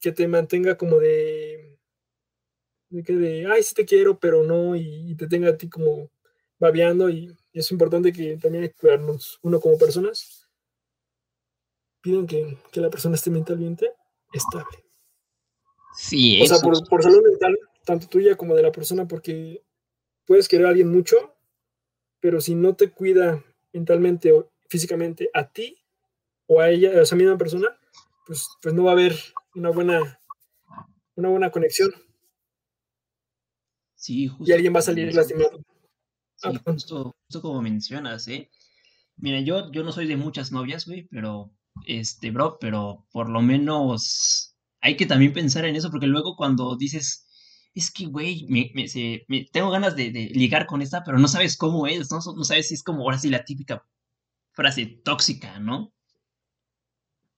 que 0.00 0.12
te 0.12 0.26
mantenga 0.26 0.76
como 0.76 0.98
de, 0.98 1.78
de 2.88 3.02
que 3.02 3.12
de, 3.14 3.46
ay, 3.46 3.62
sí 3.62 3.74
te 3.74 3.84
quiero, 3.84 4.18
pero 4.18 4.42
no, 4.42 4.74
y, 4.74 5.14
te 5.16 5.28
tenga 5.28 5.50
a 5.50 5.56
ti 5.56 5.68
como 5.68 6.10
babeando, 6.58 7.10
y, 7.10 7.36
es 7.52 7.70
importante 7.70 8.12
que 8.12 8.36
también 8.36 8.64
hay 8.64 8.70
que 8.70 8.76
cuidarnos 8.76 9.38
uno 9.42 9.60
como 9.60 9.78
personas. 9.78 10.48
Piden 12.00 12.26
que, 12.26 12.58
que 12.72 12.80
la 12.80 12.90
persona 12.90 13.14
esté 13.14 13.30
mentalmente 13.30 13.92
estable. 14.32 14.83
Sí, 15.96 16.42
o 16.42 16.46
sea, 16.46 16.58
por, 16.58 16.88
por 16.88 17.02
salud 17.02 17.22
mental, 17.22 17.56
tanto 17.84 18.08
tuya 18.08 18.36
como 18.36 18.54
de 18.54 18.62
la 18.62 18.72
persona, 18.72 19.06
porque 19.06 19.62
puedes 20.26 20.48
querer 20.48 20.66
a 20.66 20.70
alguien 20.70 20.90
mucho, 20.90 21.36
pero 22.20 22.40
si 22.40 22.54
no 22.54 22.74
te 22.74 22.90
cuida 22.90 23.44
mentalmente 23.72 24.32
o 24.32 24.50
físicamente 24.68 25.30
a 25.34 25.50
ti 25.50 25.78
o 26.46 26.60
a 26.60 26.70
ella, 26.70 26.90
a 26.90 27.02
esa 27.02 27.16
misma 27.16 27.38
persona, 27.38 27.68
pues, 28.26 28.46
pues 28.60 28.74
no 28.74 28.84
va 28.84 28.90
a 28.90 28.94
haber 28.94 29.14
una 29.54 29.70
buena, 29.70 30.20
una 31.14 31.28
buena 31.28 31.50
conexión. 31.50 31.92
Sí, 33.94 34.26
justo. 34.26 34.44
Y 34.46 34.52
alguien 34.52 34.74
va 34.74 34.80
a 34.80 34.82
salir 34.82 35.14
lastimado. 35.14 35.58
Sí, 36.36 36.48
ah, 36.48 36.60
justo, 36.64 37.14
como 37.40 37.62
mencionas, 37.62 38.26
¿eh? 38.28 38.50
Mira, 39.16 39.40
yo, 39.40 39.70
yo 39.70 39.84
no 39.84 39.92
soy 39.92 40.06
de 40.06 40.16
muchas 40.16 40.50
novias, 40.50 40.86
güey, 40.86 41.06
pero, 41.10 41.52
este, 41.86 42.30
bro, 42.30 42.58
pero 42.58 43.06
por 43.12 43.28
lo 43.28 43.40
menos 43.40 44.53
hay 44.84 44.98
que 44.98 45.06
también 45.06 45.32
pensar 45.32 45.64
en 45.64 45.76
eso, 45.76 45.90
porque 45.90 46.06
luego 46.06 46.36
cuando 46.36 46.76
dices, 46.76 47.26
es 47.74 47.90
que, 47.90 48.04
güey, 48.04 48.46
tengo 49.50 49.70
ganas 49.70 49.96
de, 49.96 50.10
ligar 50.34 50.66
con 50.66 50.82
esta, 50.82 51.02
pero 51.02 51.18
no 51.18 51.26
sabes 51.26 51.56
cómo 51.56 51.86
es, 51.86 52.10
¿no? 52.10 52.18
No 52.36 52.44
sabes 52.44 52.68
si 52.68 52.74
es 52.74 52.82
como 52.82 53.00
ahora 53.02 53.18
sí 53.18 53.30
la 53.30 53.46
típica 53.46 53.82
frase 54.52 54.84
tóxica, 55.02 55.58
¿no? 55.58 55.94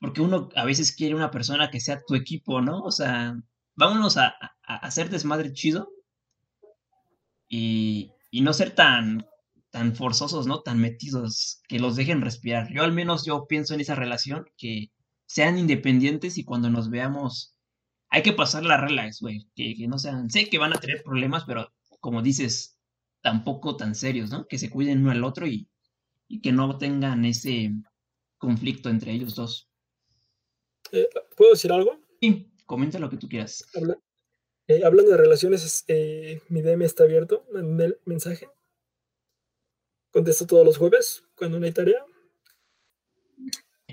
Porque 0.01 0.23
uno 0.23 0.49
a 0.57 0.65
veces 0.65 0.91
quiere 0.91 1.15
una 1.15 1.31
persona 1.31 1.71
que 1.71 1.79
sea 1.79 2.03
tu 2.05 2.17
equipo, 2.17 2.61
¿no? 2.61 2.81
O 2.81 2.91
sea, 2.91 3.41
vámonos 3.77 4.17
a, 4.17 4.35
hacer 4.65 5.09
desmadre 5.09 5.53
chido 5.53 5.89
y, 7.49 8.11
y, 8.33 8.41
no 8.41 8.53
ser 8.55 8.73
tan, 8.75 9.25
tan 9.71 9.95
forzosos, 9.95 10.49
¿no? 10.49 10.63
Tan 10.63 10.81
metidos, 10.81 11.63
que 11.69 11.79
los 11.79 11.95
dejen 11.95 12.23
respirar. 12.23 12.73
Yo 12.73 12.83
al 12.83 12.93
menos 12.93 13.25
yo 13.25 13.47
pienso 13.47 13.73
en 13.73 13.81
esa 13.83 13.95
relación, 13.95 14.47
que 14.59 14.91
sean 15.27 15.59
independientes 15.59 16.39
y 16.39 16.45
cuando 16.45 16.71
nos 16.71 16.91
veamos 16.91 17.57
hay 18.09 18.23
que 18.23 18.33
pasar 18.33 18.65
la 18.65 18.77
relax, 18.77 19.21
güey, 19.21 19.47
que, 19.55 19.75
no 19.89 19.99
sean, 19.99 20.31
sé 20.31 20.49
que 20.49 20.59
van 20.59 20.73
a 20.73 20.81
tener 20.81 21.03
problemas, 21.03 21.45
pero 21.45 21.73
como 22.01 22.23
dices, 22.23 22.79
tampoco 23.21 23.77
tan 23.77 23.95
serios, 23.95 24.31
¿no? 24.31 24.47
Que 24.47 24.59
se 24.59 24.71
cuiden 24.71 25.01
uno 25.01 25.11
al 25.11 25.25
otro 25.25 25.47
y, 25.47 25.69
que 26.43 26.53
no 26.53 26.79
tengan 26.79 27.25
ese 27.25 27.73
conflicto 28.39 28.89
entre 28.89 29.13
ellos 29.13 29.35
dos. 29.35 29.69
Eh, 30.93 31.09
¿Puedo 31.37 31.53
decir 31.53 31.73
algo? 31.73 32.01
Sí, 32.21 32.53
comenta 32.65 32.99
lo 32.99 33.11
que 33.11 33.17
tú 33.17 33.29
quieras. 33.29 33.65
Eh, 34.69 34.85
hablando 34.85 35.13
de 35.13 35.17
relaciones, 35.17 35.85
eh, 35.89 36.41
mi 36.49 36.63
DM 36.63 36.85
está 36.85 37.05
abierto, 37.05 37.45
el 37.55 37.99
mensaje. 38.05 38.49
Contesto 40.11 40.47
todos 40.47 40.65
los 40.65 40.79
jueves 40.79 41.25
cuando 41.37 41.61
no 41.61 41.67
hay 41.67 41.73
tarea. 41.73 42.05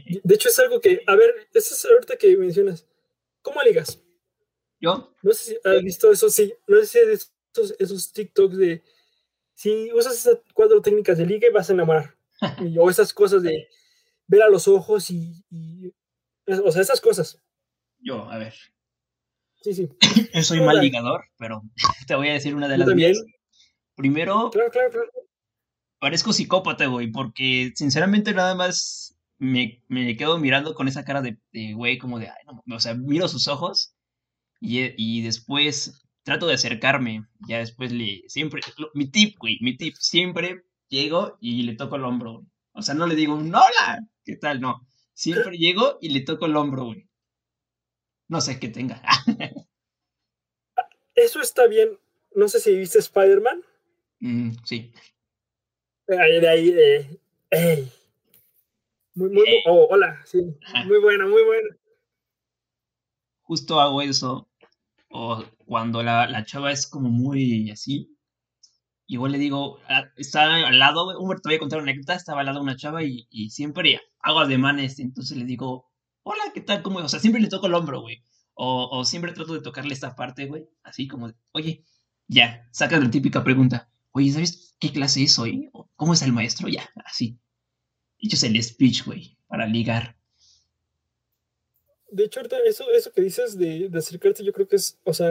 De 0.06 0.36
hecho, 0.36 0.50
es 0.50 0.60
algo 0.60 0.80
que, 0.82 1.02
a 1.08 1.16
ver, 1.16 1.50
eso 1.54 1.74
es 1.74 1.86
ahorita 1.86 2.18
que 2.18 2.36
mencionas. 2.38 2.88
¿Cómo 3.42 3.62
ligas? 3.64 4.02
¿Yo? 4.80 5.14
No 5.22 5.32
sé 5.34 5.52
si 5.52 5.58
has 5.64 5.82
visto 5.82 6.12
eso, 6.12 6.30
sí. 6.30 6.54
No 6.68 6.78
sé 6.80 6.86
si 6.86 7.00
has 7.00 7.08
visto 7.08 7.34
esos, 7.80 8.12
TikToks 8.12 8.58
de 8.58 8.84
si 9.54 9.92
usas 9.94 10.14
esas 10.14 10.40
cuatro 10.54 10.82
técnicas 10.82 11.18
de 11.18 11.26
liga 11.26 11.48
vas 11.54 11.70
a 11.70 11.74
enamorar. 11.74 12.18
o 12.80 12.90
esas 12.90 13.14
cosas 13.14 13.44
de 13.44 13.68
ver 14.28 14.44
a 14.44 14.50
los 14.50 14.68
ojos 14.68 15.10
y, 15.10 15.46
o 16.48 16.72
sea, 16.72 16.82
esas 16.82 17.00
cosas. 17.00 17.42
Yo, 18.00 18.30
a 18.30 18.38
ver. 18.38 18.54
Sí, 19.62 19.74
sí. 19.74 19.90
Yo 20.34 20.44
soy 20.44 20.60
mal 20.62 20.80
ligador, 20.80 21.26
pero 21.38 21.62
te 22.08 22.16
voy 22.16 22.30
a 22.30 22.34
decir 22.34 22.56
una 22.56 22.68
de 22.68 22.78
las 22.78 22.88
mías. 22.90 23.24
Primero, 23.96 24.50
claro, 24.52 24.72
claro, 24.72 24.90
claro. 24.90 25.10
parezco 26.00 26.34
psicópata, 26.34 26.88
güey, 26.88 27.12
porque 27.12 27.72
sinceramente 27.76 28.34
nada 28.34 28.56
más 28.56 29.16
me, 29.44 29.84
me 29.90 30.16
quedo 30.16 30.40
mirando 30.40 30.74
con 30.74 30.88
esa 30.88 31.04
cara 31.04 31.22
de, 31.22 31.38
güey, 31.74 31.98
como 31.98 32.18
de, 32.18 32.30
ay, 32.30 32.46
no, 32.66 32.76
o 32.76 32.80
sea, 32.80 32.94
miro 32.94 33.28
sus 33.28 33.48
ojos 33.48 33.94
y, 34.62 34.80
y, 34.98 35.22
después 35.22 36.02
trato 36.24 36.48
de 36.48 36.54
acercarme, 36.54 37.28
ya 37.48 37.58
después 37.58 37.92
le, 37.92 38.24
siempre, 38.28 38.62
mi 38.94 39.08
tip, 39.08 39.38
güey, 39.38 39.58
mi 39.62 39.76
tip, 39.76 39.96
siempre 40.00 40.64
llego 40.88 41.38
y 41.42 41.64
le 41.64 41.76
toco 41.76 41.98
el 41.98 42.06
hombro, 42.06 42.46
O 42.72 42.82
sea, 42.82 42.96
no 42.96 43.06
le 43.06 43.16
digo, 43.16 43.36
hola, 43.36 44.00
¿qué 44.24 44.38
tal? 44.38 44.62
No, 44.62 44.88
siempre 45.14 45.58
llego 45.58 45.98
y 46.00 46.10
le 46.10 46.22
toco 46.22 46.46
el 46.46 46.56
hombro, 46.56 46.86
güey. 46.86 47.10
No 48.30 48.40
sé 48.40 48.60
qué 48.60 48.70
tenga. 48.70 49.02
Eso 51.16 51.42
está 51.42 51.68
bien. 51.68 52.00
No 52.36 52.48
sé 52.48 52.60
si 52.60 52.74
viste 52.76 52.98
Spider-Man. 53.00 53.62
Mm, 54.22 54.52
sí. 54.64 54.92
Ahí, 56.08 56.40
de 56.40 56.50
ahí, 56.50 56.76
eh, 57.52 57.88
muy, 59.16 59.30
muy, 59.30 59.46
oh, 59.68 59.88
hola, 59.92 60.20
sí. 60.26 60.40
Muy 60.86 61.00
buena, 61.00 61.26
muy 61.28 61.44
buena. 61.44 61.70
Justo 63.44 63.80
hago 63.80 64.02
eso. 64.02 64.50
O 65.10 65.44
cuando 65.66 66.02
la, 66.02 66.28
la 66.28 66.44
chava 66.46 66.72
es 66.72 66.88
como 66.88 67.10
muy 67.10 67.70
así. 67.70 68.10
Igual 69.06 69.34
le 69.34 69.38
digo, 69.38 69.80
ah, 69.88 70.06
está 70.16 70.56
al 70.56 70.80
lado, 70.80 71.14
te 71.14 71.50
voy 71.50 71.56
a 71.56 71.60
contar 71.60 71.80
una 71.80 71.92
anécdota, 71.92 72.16
estaba 72.16 72.40
al 72.40 72.48
lado 72.48 72.60
de 72.60 72.64
una 72.64 72.76
chava 72.76 73.04
y, 73.04 73.28
y 73.30 73.52
siempre 73.52 74.02
hago 74.20 74.40
ademanes, 74.40 74.98
entonces 75.00 75.38
le 75.38 75.46
digo, 75.46 75.92
hola, 76.24 76.44
¿qué 76.54 76.62
tal? 76.62 76.82
¿Cómo? 76.82 77.00
O 77.00 77.10
sea, 77.10 77.20
siempre 77.20 77.42
le 77.42 77.50
toco 77.50 77.68
el 77.68 77.76
hombro, 77.76 78.02
güey. 78.02 78.24
O, 78.56 78.90
o, 78.92 79.06
siempre 79.06 79.34
trato 79.34 79.54
de 79.54 79.62
tocarle 79.62 79.94
esta 79.94 80.16
parte, 80.16 80.48
güey. 80.48 80.68
Así 80.84 81.08
como, 81.08 81.32
oye, 81.52 81.86
ya, 82.28 82.68
saca 82.72 83.00
la 83.00 83.12
típica 83.12 83.44
pregunta. 83.44 83.90
Oye, 84.12 84.32
¿sabes 84.32 84.76
qué 84.80 84.92
clase 84.92 85.24
es 85.24 85.38
hoy? 85.38 85.70
¿Cómo 85.96 86.14
es 86.14 86.22
el 86.24 86.34
maestro? 86.34 86.70
Ya, 86.70 86.90
así 87.06 87.40
es 88.32 88.44
el 88.44 88.62
speech, 88.62 89.06
güey, 89.06 89.38
para 89.48 89.66
ligar. 89.66 90.16
De 92.10 92.26
hecho, 92.26 92.40
ahorita 92.40 92.58
eso, 92.66 92.90
eso 92.92 93.12
que 93.12 93.22
dices 93.22 93.58
de, 93.58 93.90
de 93.90 93.98
acercarte, 93.98 94.44
yo 94.44 94.54
creo 94.54 94.68
que 94.68 94.76
es, 94.76 95.00
o 95.04 95.14
sea, 95.14 95.30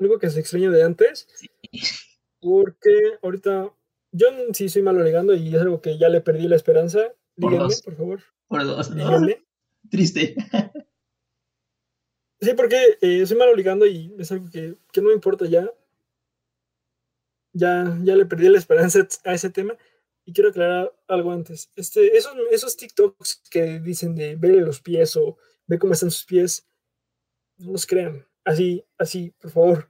algo 0.00 0.18
que 0.18 0.30
se 0.30 0.40
extraña 0.40 0.70
de 0.70 0.82
antes. 0.82 1.28
Porque 2.40 3.18
ahorita, 3.22 3.72
yo 4.12 4.26
sí 4.52 4.68
soy 4.68 4.82
malo 4.82 5.02
ligando 5.02 5.34
y 5.34 5.54
es 5.54 5.60
algo 5.60 5.80
que 5.80 5.98
ya 5.98 6.08
le 6.08 6.20
perdí 6.20 6.48
la 6.48 6.56
esperanza. 6.56 7.12
Díganme, 7.36 7.74
por, 7.84 7.96
favor. 7.96 8.22
Por 8.48 8.64
dos. 8.64 8.94
Díganme. 8.94 9.44
Triste. 9.90 10.34
Sí, 12.40 12.54
porque 12.54 12.98
eh, 13.00 13.24
soy 13.26 13.36
malo 13.36 13.54
ligando 13.54 13.86
y 13.86 14.14
es 14.18 14.32
algo 14.32 14.50
que, 14.50 14.74
que 14.92 15.00
no 15.00 15.08
me 15.08 15.14
importa 15.14 15.46
ya. 15.46 15.70
Ya, 17.52 17.96
ya 18.02 18.16
le 18.16 18.26
perdí 18.26 18.48
la 18.48 18.58
esperanza 18.58 19.06
a 19.24 19.34
ese 19.34 19.50
tema. 19.50 19.76
Y 20.24 20.32
quiero 20.32 20.50
aclarar 20.50 20.94
algo 21.08 21.32
antes. 21.32 21.70
Este, 21.74 22.16
esos, 22.16 22.34
esos 22.50 22.76
TikToks 22.76 23.42
que 23.50 23.80
dicen 23.80 24.14
de 24.14 24.36
verle 24.36 24.60
los 24.60 24.80
pies 24.80 25.16
o 25.16 25.36
ve 25.66 25.78
cómo 25.78 25.94
están 25.94 26.10
sus 26.10 26.24
pies, 26.24 26.66
no 27.58 27.72
los 27.72 27.86
crean. 27.86 28.26
Así, 28.44 28.84
así, 28.98 29.30
por 29.40 29.50
favor. 29.50 29.88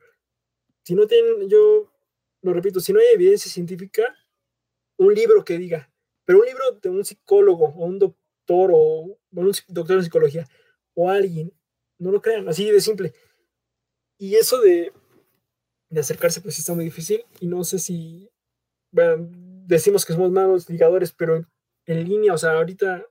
Si 0.84 0.94
no 0.94 1.06
tienen, 1.06 1.48
yo 1.48 1.92
lo 2.42 2.52
repito, 2.52 2.80
si 2.80 2.92
no 2.92 3.00
hay 3.00 3.06
evidencia 3.14 3.50
científica, 3.50 4.16
un 4.96 5.14
libro 5.14 5.44
que 5.44 5.58
diga, 5.58 5.92
pero 6.24 6.40
un 6.40 6.46
libro 6.46 6.72
de 6.80 6.88
un 6.88 7.04
psicólogo 7.04 7.66
o 7.66 7.84
un 7.84 7.98
doctor 7.98 8.70
o 8.72 9.18
un 9.32 9.52
doctor 9.68 9.96
en 9.96 10.02
psicología 10.02 10.48
o 10.94 11.08
alguien, 11.08 11.52
no 11.98 12.10
lo 12.10 12.20
crean, 12.20 12.48
así 12.48 12.70
de 12.70 12.80
simple. 12.80 13.12
Y 14.18 14.34
eso 14.34 14.60
de, 14.60 14.92
de 15.88 16.00
acercarse, 16.00 16.40
pues 16.40 16.58
está 16.58 16.74
muy 16.74 16.84
difícil 16.84 17.24
y 17.40 17.46
no 17.46 17.64
sé 17.64 17.78
si, 17.78 18.30
bueno, 18.90 19.28
decimos 19.66 20.04
que 20.04 20.12
somos 20.12 20.30
malos 20.30 20.68
ligadores, 20.68 21.12
pero 21.12 21.46
en 21.86 22.04
línea, 22.08 22.34
o 22.34 22.38
sea, 22.38 22.52
ahorita 22.52 23.04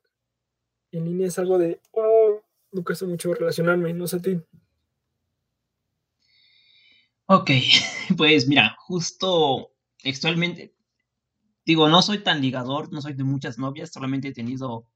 en 0.92 1.06
línea 1.06 1.28
es 1.28 1.40
algo 1.40 1.58
de, 1.58 1.80
oh, 1.92 2.42
me 2.72 2.84
cuesta 2.84 3.06
mucho 3.06 3.34
relacionarme, 3.34 3.94
no 3.94 4.08
sé 4.08 4.18
a 4.18 4.22
ti. 4.22 4.42
Ok, 7.26 7.50
pues 8.18 8.48
mira, 8.48 8.76
justo 8.80 9.72
textualmente, 10.02 10.76
digo, 11.66 11.88
no 11.88 12.02
soy 12.02 12.20
tan 12.24 12.42
ligador, 12.42 12.92
no 12.92 13.02
soy 13.02 13.14
de 13.14 13.24
muchas 13.24 13.58
novias, 13.58 13.92
solamente 13.92 14.30
he 14.30 14.34
tenido, 14.34 14.88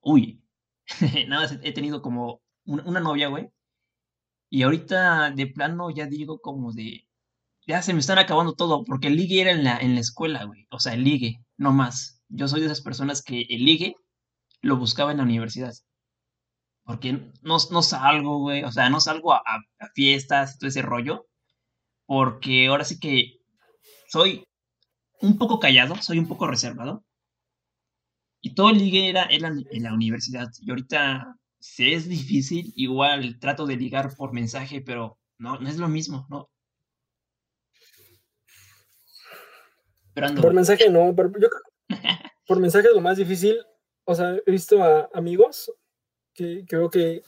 uy, 0.00 0.42
nada 1.28 1.42
más 1.42 1.58
he 1.62 1.72
tenido 1.72 2.00
como 2.02 2.42
una, 2.64 3.00
novia, 3.00 3.28
güey. 3.28 3.50
Y 4.48 4.62
ahorita 4.62 5.32
de 5.32 5.46
plano 5.48 5.90
ya 5.90 6.06
digo 6.06 6.40
como 6.40 6.72
de, 6.72 7.05
ya 7.66 7.82
se 7.82 7.92
me 7.92 8.00
están 8.00 8.18
acabando 8.18 8.54
todo, 8.54 8.84
porque 8.84 9.08
el 9.08 9.16
ligue 9.16 9.40
era 9.40 9.50
en 9.50 9.64
la, 9.64 9.78
en 9.78 9.94
la 9.94 10.00
escuela, 10.00 10.44
güey. 10.44 10.66
O 10.70 10.78
sea, 10.78 10.94
el 10.94 11.04
ligue, 11.04 11.44
no 11.56 11.72
más. 11.72 12.22
Yo 12.28 12.48
soy 12.48 12.60
de 12.60 12.66
esas 12.66 12.80
personas 12.80 13.22
que 13.22 13.42
el 13.42 13.64
ligue 13.64 13.96
lo 14.62 14.76
buscaba 14.76 15.10
en 15.10 15.18
la 15.18 15.24
universidad. 15.24 15.74
Porque 16.84 17.12
no, 17.42 17.56
no 17.70 17.82
salgo, 17.82 18.38
güey. 18.38 18.62
O 18.64 18.70
sea, 18.72 18.88
no 18.90 19.00
salgo 19.00 19.34
a, 19.34 19.42
fiestas, 19.94 20.58
todo 20.58 20.68
ese 20.68 20.82
rollo. 20.82 21.26
Porque 22.06 22.68
ahora 22.68 22.84
sí 22.84 23.00
que 23.00 23.38
soy 24.08 24.44
un 25.20 25.38
poco 25.38 25.58
callado, 25.58 25.96
soy 25.96 26.18
un 26.18 26.28
poco 26.28 26.46
reservado. 26.46 27.04
Y 28.40 28.54
todo 28.54 28.70
el 28.70 28.78
ligue 28.78 29.08
era 29.08 29.26
en 29.28 29.42
la, 29.82 29.92
universidad. 29.92 30.48
Y 30.60 30.70
ahorita 30.70 31.36
si 31.58 31.92
es 31.92 32.08
difícil, 32.08 32.72
igual 32.76 33.40
trato 33.40 33.66
de 33.66 33.76
ligar 33.76 34.14
por 34.16 34.32
mensaje, 34.32 34.80
pero 34.82 35.18
no, 35.38 35.58
no 35.58 35.68
es 35.68 35.78
lo 35.78 35.88
mismo, 35.88 36.26
¿no? 36.30 36.48
Por 40.40 40.54
mensaje 40.54 40.88
no, 40.88 41.14
por, 41.14 41.38
yo, 41.40 41.48
por 42.46 42.58
mensaje 42.58 42.88
es 42.88 42.94
lo 42.94 43.00
más 43.00 43.16
difícil. 43.16 43.58
O 44.04 44.14
sea, 44.14 44.36
he 44.44 44.50
visto 44.50 44.82
a 44.82 45.10
amigos 45.12 45.72
que 46.32 46.64
creo 46.66 46.90
que, 46.90 47.22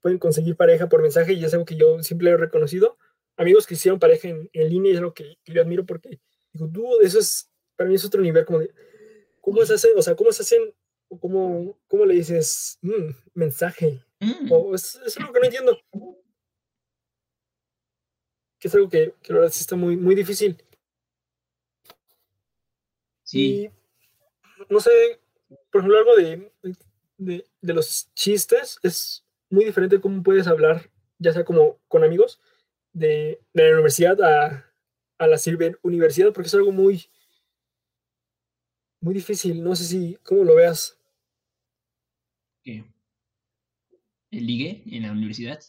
pueden 0.00 0.18
conseguir 0.18 0.54
pareja 0.54 0.86
por 0.88 1.00
mensaje 1.00 1.32
y 1.32 1.42
es 1.42 1.54
algo 1.54 1.64
que 1.64 1.76
yo 1.76 2.02
siempre 2.02 2.30
he 2.30 2.36
reconocido. 2.36 2.98
Amigos 3.36 3.66
que 3.66 3.74
hicieron 3.74 3.98
pareja 3.98 4.28
en, 4.28 4.50
línea 4.52 4.92
es 4.92 4.98
algo 4.98 5.14
que, 5.14 5.38
yo 5.46 5.62
admiro 5.62 5.86
porque 5.86 6.20
digo, 6.52 6.70
tú, 6.70 7.00
eso 7.00 7.18
es, 7.18 7.50
para 7.74 7.88
mí 7.88 7.96
es 7.96 8.04
otro 8.04 8.20
nivel 8.20 8.44
como 8.44 8.60
de, 8.60 8.72
¿cómo 9.40 9.64
se 9.64 9.74
hacen? 9.74 9.92
O 9.96 10.02
sea, 10.02 10.14
¿cómo 10.14 10.30
se 10.30 10.42
hacen? 10.42 10.74
¿Cómo, 11.20 11.78
cómo 11.86 12.04
le 12.04 12.14
dices 12.14 12.78
mm, 12.82 13.10
mensaje? 13.32 14.04
Mm. 14.20 14.52
O 14.52 14.74
es, 14.74 14.96
es, 15.06 15.16
algo 15.16 15.32
que 15.32 15.40
no 15.40 15.46
entiendo 15.46 15.78
que 18.64 18.68
es 18.68 18.74
algo 18.74 18.88
que, 18.88 19.12
que 19.22 19.34
la 19.34 19.40
verdad 19.40 19.52
sí 19.52 19.60
está 19.60 19.76
muy, 19.76 19.94
muy 19.94 20.14
difícil. 20.14 20.56
Sí. 23.22 23.68
no 24.70 24.80
sé, 24.80 25.20
por 25.70 25.82
ejemplo, 25.82 25.98
algo 25.98 26.16
de, 26.16 26.50
de, 27.18 27.46
de, 27.60 27.74
los 27.74 28.10
chistes 28.14 28.78
es 28.82 29.22
muy 29.50 29.66
diferente 29.66 30.00
cómo 30.00 30.22
puedes 30.22 30.46
hablar, 30.46 30.90
ya 31.18 31.34
sea 31.34 31.44
como 31.44 31.78
con 31.88 32.04
amigos, 32.04 32.40
de, 32.94 33.38
de 33.52 33.64
la 33.64 33.72
universidad 33.72 34.18
a, 34.22 34.72
a 35.18 35.26
la 35.26 35.36
Silver 35.36 35.78
Universidad, 35.82 36.32
porque 36.32 36.46
es 36.46 36.54
algo 36.54 36.72
muy, 36.72 37.04
muy 39.02 39.12
difícil. 39.12 39.62
No 39.62 39.76
sé 39.76 39.84
si, 39.84 40.14
¿cómo 40.22 40.42
lo 40.42 40.54
veas? 40.54 40.98
¿Qué? 42.62 42.82
¿El 44.30 44.46
ligue 44.46 44.84
en 44.86 45.02
la 45.02 45.12
universidad? 45.12 45.62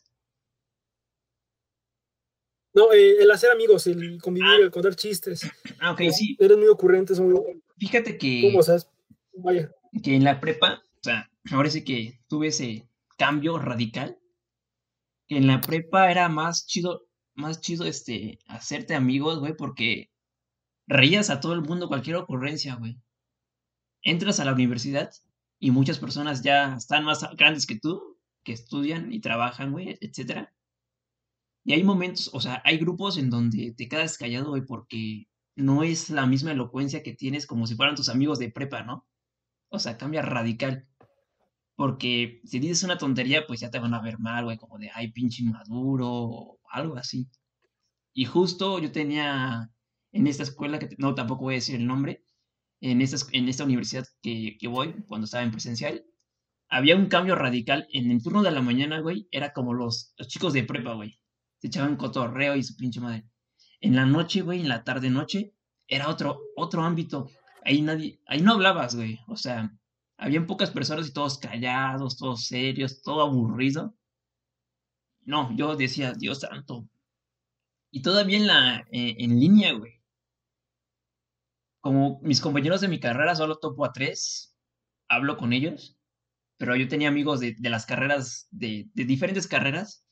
No, 2.75 2.91
eh, 2.91 3.21
el 3.21 3.31
hacer 3.31 3.51
amigos, 3.51 3.87
el 3.87 4.21
convivir, 4.21 4.49
ah. 4.49 4.63
el 4.63 4.69
contar 4.69 4.95
chistes. 4.95 5.49
Ah, 5.79 5.91
ok, 5.91 6.01
sí. 6.11 6.35
Eres 6.39 6.57
muy 6.57 6.67
ocurrente, 6.67 7.13
muy... 7.21 7.33
Fíjate 7.77 8.17
que... 8.17 8.41
¿Cómo 8.41 8.61
sabes? 8.61 8.89
Vaya. 9.33 9.71
Que 10.03 10.15
en 10.15 10.25
la 10.25 10.41
prepa, 10.41 10.83
o 10.99 11.03
sea, 11.03 11.31
ahora 11.51 11.69
sí 11.69 11.85
que 11.85 12.19
tuve 12.27 12.47
ese 12.47 12.89
cambio 13.17 13.57
radical. 13.57 14.19
Que 15.27 15.37
en 15.37 15.47
la 15.47 15.61
prepa 15.61 16.11
era 16.11 16.27
más 16.27 16.67
chido, 16.67 17.07
más 17.33 17.61
chido 17.61 17.85
este, 17.85 18.39
hacerte 18.45 18.93
amigos, 18.93 19.39
güey, 19.39 19.55
porque 19.55 20.11
reías 20.85 21.29
a 21.29 21.39
todo 21.39 21.53
el 21.53 21.61
mundo 21.61 21.87
cualquier 21.87 22.17
ocurrencia, 22.17 22.75
güey. 22.75 22.97
Entras 24.01 24.41
a 24.41 24.45
la 24.45 24.53
universidad 24.53 25.11
y 25.59 25.71
muchas 25.71 25.97
personas 25.97 26.43
ya 26.43 26.75
están 26.75 27.05
más 27.05 27.25
grandes 27.37 27.65
que 27.65 27.79
tú, 27.79 28.19
que 28.43 28.51
estudian 28.51 29.13
y 29.13 29.21
trabajan, 29.21 29.71
güey, 29.71 29.97
etcétera 30.01 30.54
y 31.65 31.73
hay 31.73 31.83
momentos, 31.83 32.29
o 32.31 32.39
sea, 32.39 32.61
hay 32.63 32.77
grupos 32.77 33.17
en 33.17 33.31
donde 33.31 33.73
te 33.75 33.89
quedas 33.89 34.19
callado, 34.19 34.51
güey, 34.51 34.63
porque 34.63 35.27
no 35.55 35.83
es 35.83 36.11
la 36.11 36.27
misma 36.27 36.51
elocuencia 36.51 37.01
que 37.01 37.13
tienes 37.13 37.47
como 37.47 37.65
si 37.65 37.75
fueran 37.75 37.95
tus 37.95 38.09
amigos 38.09 38.37
de 38.39 38.51
prepa, 38.51 38.83
¿no? 38.83 39.07
O 39.69 39.79
sea, 39.79 39.97
cambia 39.97 40.21
radical. 40.21 40.87
Porque 41.75 42.41
si 42.45 42.59
dices 42.59 42.83
una 42.83 42.99
tontería, 42.99 43.47
pues 43.47 43.61
ya 43.61 43.71
te 43.71 43.79
van 43.79 43.95
a 43.95 44.01
ver 44.01 44.19
mal, 44.19 44.45
güey, 44.45 44.57
como 44.57 44.77
de, 44.77 44.91
ay, 44.93 45.11
pinche 45.11 45.43
inmaduro, 45.43 46.07
o 46.07 46.59
algo 46.69 46.97
así. 46.97 47.27
Y 48.13 48.25
justo 48.25 48.79
yo 48.79 48.91
tenía 48.91 49.71
en 50.11 50.27
esta 50.27 50.43
escuela, 50.43 50.79
que 50.79 50.89
no, 50.99 51.15
tampoco 51.15 51.45
voy 51.45 51.55
a 51.55 51.57
decir 51.57 51.75
el 51.75 51.87
nombre, 51.87 52.23
en 52.81 53.01
esta, 53.01 53.17
en 53.31 53.49
esta 53.49 53.63
universidad 53.65 54.05
que, 54.21 54.57
que 54.59 54.67
voy, 54.67 54.93
cuando 55.07 55.25
estaba 55.25 55.43
en 55.43 55.51
presencial, 55.51 56.05
había 56.69 56.95
un 56.95 57.07
cambio 57.07 57.35
radical. 57.35 57.87
En 57.91 58.11
el 58.11 58.21
turno 58.23 58.43
de 58.43 58.51
la 58.51 58.61
mañana, 58.61 58.99
güey, 58.99 59.27
era 59.31 59.53
como 59.53 59.73
los, 59.73 60.13
los 60.17 60.27
chicos 60.27 60.53
de 60.53 60.63
prepa, 60.63 60.93
güey 60.93 61.19
echaban 61.67 61.97
cotorreo 61.97 62.55
y 62.55 62.63
su 62.63 62.75
pinche 62.75 62.99
madre. 62.99 63.25
En 63.81 63.95
la 63.95 64.05
noche, 64.05 64.41
güey, 64.41 64.61
en 64.61 64.69
la 64.69 64.83
tarde 64.83 65.09
noche, 65.09 65.53
era 65.87 66.09
otro, 66.09 66.41
otro 66.55 66.83
ámbito. 66.83 67.29
Ahí 67.63 67.81
nadie, 67.81 68.19
ahí 68.27 68.41
no 68.41 68.53
hablabas, 68.53 68.95
güey. 68.95 69.19
O 69.27 69.35
sea, 69.37 69.71
habían 70.17 70.47
pocas 70.47 70.71
personas 70.71 71.07
y 71.07 71.13
todos 71.13 71.37
callados, 71.37 72.17
todos 72.17 72.45
serios, 72.47 73.01
todo 73.01 73.21
aburrido. 73.21 73.95
No, 75.21 75.55
yo 75.55 75.75
decía, 75.75 76.13
Dios 76.13 76.41
santo. 76.41 76.87
Y 77.91 78.01
todavía 78.01 78.37
en 78.37 78.47
la, 78.47 78.79
eh, 78.91 79.15
en 79.19 79.39
línea, 79.39 79.73
güey. 79.73 80.01
Como 81.81 82.19
mis 82.21 82.41
compañeros 82.41 82.81
de 82.81 82.87
mi 82.87 82.99
carrera 82.99 83.35
solo 83.35 83.57
topo 83.57 83.85
a 83.85 83.93
tres, 83.93 84.55
hablo 85.07 85.37
con 85.37 85.53
ellos, 85.53 85.97
pero 86.57 86.75
yo 86.75 86.87
tenía 86.87 87.09
amigos 87.09 87.39
de, 87.39 87.55
de 87.57 87.69
las 87.69 87.85
carreras, 87.85 88.47
de, 88.51 88.89
de 88.93 89.05
diferentes 89.05 89.47
carreras, 89.47 90.04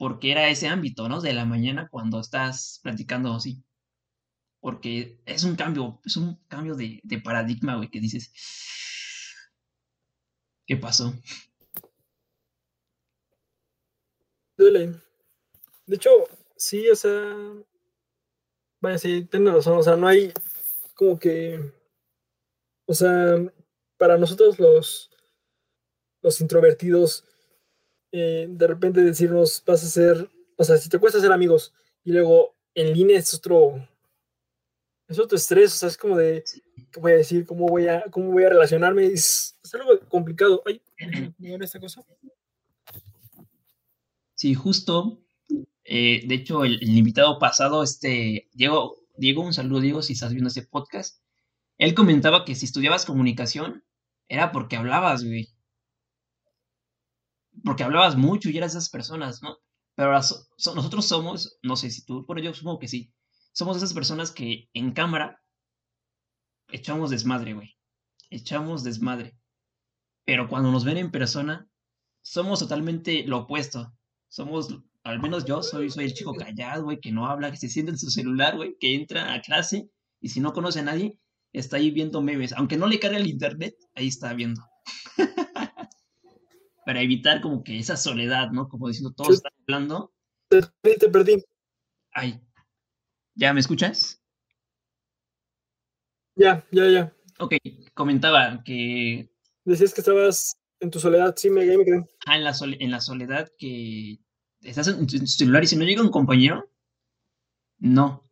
porque 0.00 0.32
era 0.32 0.48
ese 0.48 0.66
ámbito, 0.66 1.10
¿no? 1.10 1.20
De 1.20 1.34
la 1.34 1.44
mañana 1.44 1.90
cuando 1.90 2.20
estás 2.20 2.80
platicando 2.82 3.34
así. 3.34 3.62
Porque 4.58 5.20
es 5.26 5.44
un 5.44 5.56
cambio, 5.56 6.00
es 6.06 6.16
un 6.16 6.42
cambio 6.48 6.74
de, 6.74 7.02
paradigma, 7.22 7.76
güey, 7.76 7.90
que 7.90 8.00
dices, 8.00 8.32
¿qué 10.66 10.78
pasó? 10.78 11.12
Duele. 14.56 15.02
De 15.84 15.96
hecho, 15.96 16.10
sí, 16.56 16.88
o 16.88 16.96
sea, 16.96 17.36
vaya, 18.80 18.96
sí, 18.96 19.28
razón, 19.30 19.76
o 19.76 19.82
sea, 19.82 19.96
no 19.96 20.08
hay 20.08 20.32
como 20.94 21.18
que, 21.18 21.60
o 22.86 22.94
sea, 22.94 23.36
para 23.98 24.16
nosotros 24.16 24.58
los, 24.58 25.10
los 26.22 26.40
introvertidos, 26.40 27.26
eh, 28.12 28.46
de 28.48 28.66
repente 28.66 29.02
decirnos, 29.02 29.62
vas 29.64 29.84
a 29.84 29.88
ser, 29.88 30.30
o 30.56 30.64
sea, 30.64 30.76
si 30.76 30.88
te 30.88 30.98
cuesta 30.98 31.20
ser 31.20 31.32
amigos 31.32 31.72
y 32.04 32.12
luego 32.12 32.56
en 32.74 32.92
línea 32.92 33.18
es 33.18 33.32
otro, 33.34 33.86
es 35.06 35.18
otro 35.18 35.36
estrés, 35.36 35.72
o 35.74 35.76
sea, 35.76 35.88
es 35.88 35.96
como 35.96 36.16
de, 36.16 36.42
¿qué 36.90 37.00
voy 37.00 37.12
a 37.12 37.16
decir? 37.16 37.46
¿Cómo 37.46 37.66
voy 37.66 37.86
a, 37.86 38.04
cómo 38.10 38.32
voy 38.32 38.44
a 38.44 38.48
relacionarme? 38.48 39.06
Es, 39.06 39.56
algo 39.72 40.00
complicado. 40.08 40.62
Ay, 40.66 40.82
esta 41.60 41.78
cosa? 41.78 42.04
Sí, 44.34 44.54
justo. 44.54 45.20
Eh, 45.84 46.22
de 46.26 46.34
hecho, 46.34 46.64
el, 46.64 46.82
el, 46.82 46.98
invitado 46.98 47.38
pasado, 47.38 47.84
este, 47.84 48.48
Diego, 48.52 49.04
Diego, 49.16 49.42
un 49.42 49.52
saludo, 49.52 49.80
Diego, 49.80 50.02
si 50.02 50.14
estás 50.14 50.32
viendo 50.32 50.48
este 50.48 50.62
podcast. 50.62 51.22
Él 51.78 51.94
comentaba 51.94 52.44
que 52.44 52.54
si 52.54 52.66
estudiabas 52.66 53.06
comunicación, 53.06 53.84
era 54.28 54.50
porque 54.50 54.76
hablabas, 54.76 55.24
güey 55.24 55.48
porque 57.64 57.84
hablabas 57.84 58.16
mucho 58.16 58.50
y 58.50 58.56
eras 58.56 58.72
esas 58.72 58.90
personas, 58.90 59.42
¿no? 59.42 59.56
Pero 59.94 60.12
nosotros 60.12 61.06
somos, 61.06 61.58
no 61.62 61.76
sé 61.76 61.90
si 61.90 62.04
tú, 62.04 62.24
pero 62.26 62.40
yo 62.40 62.54
supongo 62.54 62.78
que 62.78 62.88
sí, 62.88 63.12
somos 63.52 63.76
esas 63.76 63.92
personas 63.92 64.30
que 64.30 64.68
en 64.72 64.92
cámara 64.92 65.42
echamos 66.72 67.10
desmadre, 67.10 67.54
güey. 67.54 67.76
Echamos 68.30 68.84
desmadre. 68.84 69.36
Pero 70.24 70.48
cuando 70.48 70.70
nos 70.70 70.84
ven 70.84 70.96
en 70.96 71.10
persona, 71.10 71.68
somos 72.22 72.60
totalmente 72.60 73.24
lo 73.24 73.38
opuesto. 73.38 73.92
Somos, 74.28 74.68
al 75.02 75.20
menos 75.20 75.44
yo 75.44 75.62
soy, 75.62 75.90
soy 75.90 76.04
el 76.04 76.14
chico 76.14 76.34
callado, 76.34 76.84
güey, 76.84 77.00
que 77.00 77.10
no 77.10 77.26
habla, 77.26 77.50
que 77.50 77.56
se 77.56 77.68
siente 77.68 77.90
en 77.92 77.98
su 77.98 78.10
celular, 78.10 78.56
güey, 78.56 78.76
que 78.78 78.94
entra 78.94 79.34
a 79.34 79.40
clase 79.40 79.90
Y 80.20 80.28
si 80.28 80.40
no 80.40 80.52
conoce 80.52 80.80
a 80.80 80.84
nadie, 80.84 81.18
está 81.52 81.78
ahí 81.78 81.90
viendo 81.90 82.22
memes. 82.22 82.52
Aunque 82.52 82.76
no 82.76 82.86
le 82.86 83.00
cargue 83.00 83.18
el 83.18 83.26
internet, 83.26 83.74
ahí 83.94 84.08
está 84.08 84.32
viendo. 84.34 84.62
Para 86.90 87.02
evitar 87.02 87.40
como 87.40 87.62
que 87.62 87.78
esa 87.78 87.96
soledad, 87.96 88.50
¿no? 88.50 88.68
Como 88.68 88.88
diciendo, 88.88 89.12
todos 89.12 89.36
están 89.36 89.52
hablando. 89.62 90.12
Te 90.48 90.60
perdí, 90.82 90.98
te 90.98 91.08
perdí. 91.08 91.44
Ay. 92.10 92.40
¿Ya 93.36 93.54
me 93.54 93.60
escuchas? 93.60 94.20
Ya, 96.34 96.66
ya, 96.72 96.88
ya. 96.88 97.16
Ok, 97.38 97.54
comentaba 97.94 98.64
que... 98.64 99.32
Decías 99.64 99.94
que 99.94 100.00
estabas 100.00 100.56
en 100.80 100.90
tu 100.90 100.98
soledad, 100.98 101.32
sí, 101.36 101.48
me, 101.48 101.64
me 101.64 101.84
quedé. 101.84 102.04
Ah, 102.26 102.36
en 102.36 102.42
la, 102.42 102.56
en 102.60 102.90
la 102.90 103.00
soledad 103.00 103.48
que 103.56 104.18
estás 104.60 104.88
en 104.88 105.06
tu 105.06 105.24
celular 105.28 105.62
y 105.62 105.68
si 105.68 105.76
no 105.76 105.84
llega 105.84 106.02
un 106.02 106.10
compañero, 106.10 106.72
no. 107.78 108.28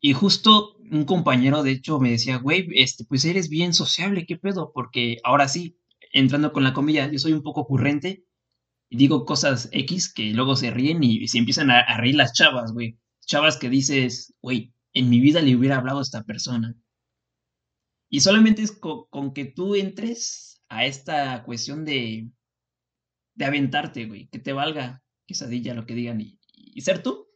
Y 0.00 0.14
justo 0.14 0.78
un 0.90 1.04
compañero, 1.04 1.62
de 1.62 1.72
hecho, 1.72 2.00
me 2.00 2.12
decía, 2.12 2.38
güey, 2.38 2.66
este, 2.76 3.04
pues 3.04 3.26
eres 3.26 3.50
bien 3.50 3.74
sociable, 3.74 4.24
¿qué 4.24 4.38
pedo? 4.38 4.72
Porque 4.72 5.18
ahora 5.22 5.48
sí, 5.48 5.76
entrando 6.10 6.52
con 6.52 6.64
la 6.64 6.72
comilla, 6.72 7.10
yo 7.10 7.18
soy 7.18 7.32
un 7.32 7.42
poco 7.42 7.62
ocurrente 7.62 8.24
y 8.88 8.96
digo 8.96 9.24
cosas 9.24 9.68
X 9.72 10.12
que 10.12 10.32
luego 10.32 10.56
se 10.56 10.70
ríen 10.70 11.02
y 11.02 11.26
se 11.28 11.38
empiezan 11.38 11.70
a, 11.70 11.96
reír 11.96 12.16
las 12.16 12.32
chavas, 12.32 12.72
güey. 12.72 12.98
Chavas 13.24 13.56
que 13.56 13.68
dices, 13.68 14.34
güey, 14.42 14.74
en 14.92 15.08
mi 15.08 15.20
vida 15.20 15.40
le 15.40 15.54
hubiera 15.54 15.76
hablado 15.76 16.00
a 16.00 16.02
esta 16.02 16.24
persona. 16.24 16.74
Y 18.08 18.20
solamente 18.20 18.62
es 18.62 18.72
con, 18.72 19.32
que 19.32 19.44
tú 19.44 19.76
entres 19.76 20.62
a 20.68 20.84
esta 20.86 21.44
cuestión 21.44 21.84
de, 21.84 22.28
de 23.34 23.44
aventarte, 23.44 24.06
güey, 24.06 24.28
que 24.28 24.40
te 24.40 24.52
valga 24.52 25.02
quesadilla 25.26 25.74
lo 25.74 25.86
que 25.86 25.94
digan 25.94 26.20
y, 26.20 26.38
ser 26.80 27.02
tú 27.02 27.30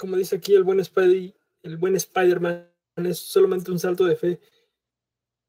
como 0.00 0.16
dice 0.16 0.36
aquí 0.36 0.54
el 0.54 0.64
buen 0.64 0.82
Spidey, 0.82 1.34
el 1.62 1.76
buen 1.76 1.94
Spider-Man 1.94 2.72
es 2.96 3.18
solamente 3.18 3.70
un 3.70 3.78
salto 3.78 4.06
de 4.06 4.16
fe. 4.16 4.40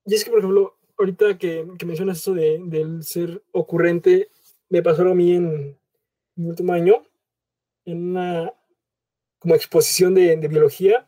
Y 0.05 0.15
es 0.15 0.23
que, 0.23 0.31
por 0.31 0.39
ejemplo, 0.39 0.77
ahorita 0.97 1.37
que, 1.37 1.65
mencionas 1.85 2.19
eso 2.19 2.33
de, 2.33 2.59
del 2.63 3.03
ser 3.03 3.43
ocurrente, 3.51 4.29
me 4.69 4.81
pasó 4.81 5.01
a 5.03 5.15
mí 5.15 5.33
en 5.35 5.77
mi 6.35 6.49
último 6.49 6.73
año, 6.73 7.03
en 7.85 8.11
una 8.11 8.53
como 9.39 9.55
exposición 9.55 10.13
de, 10.13 10.35
biología. 10.47 11.07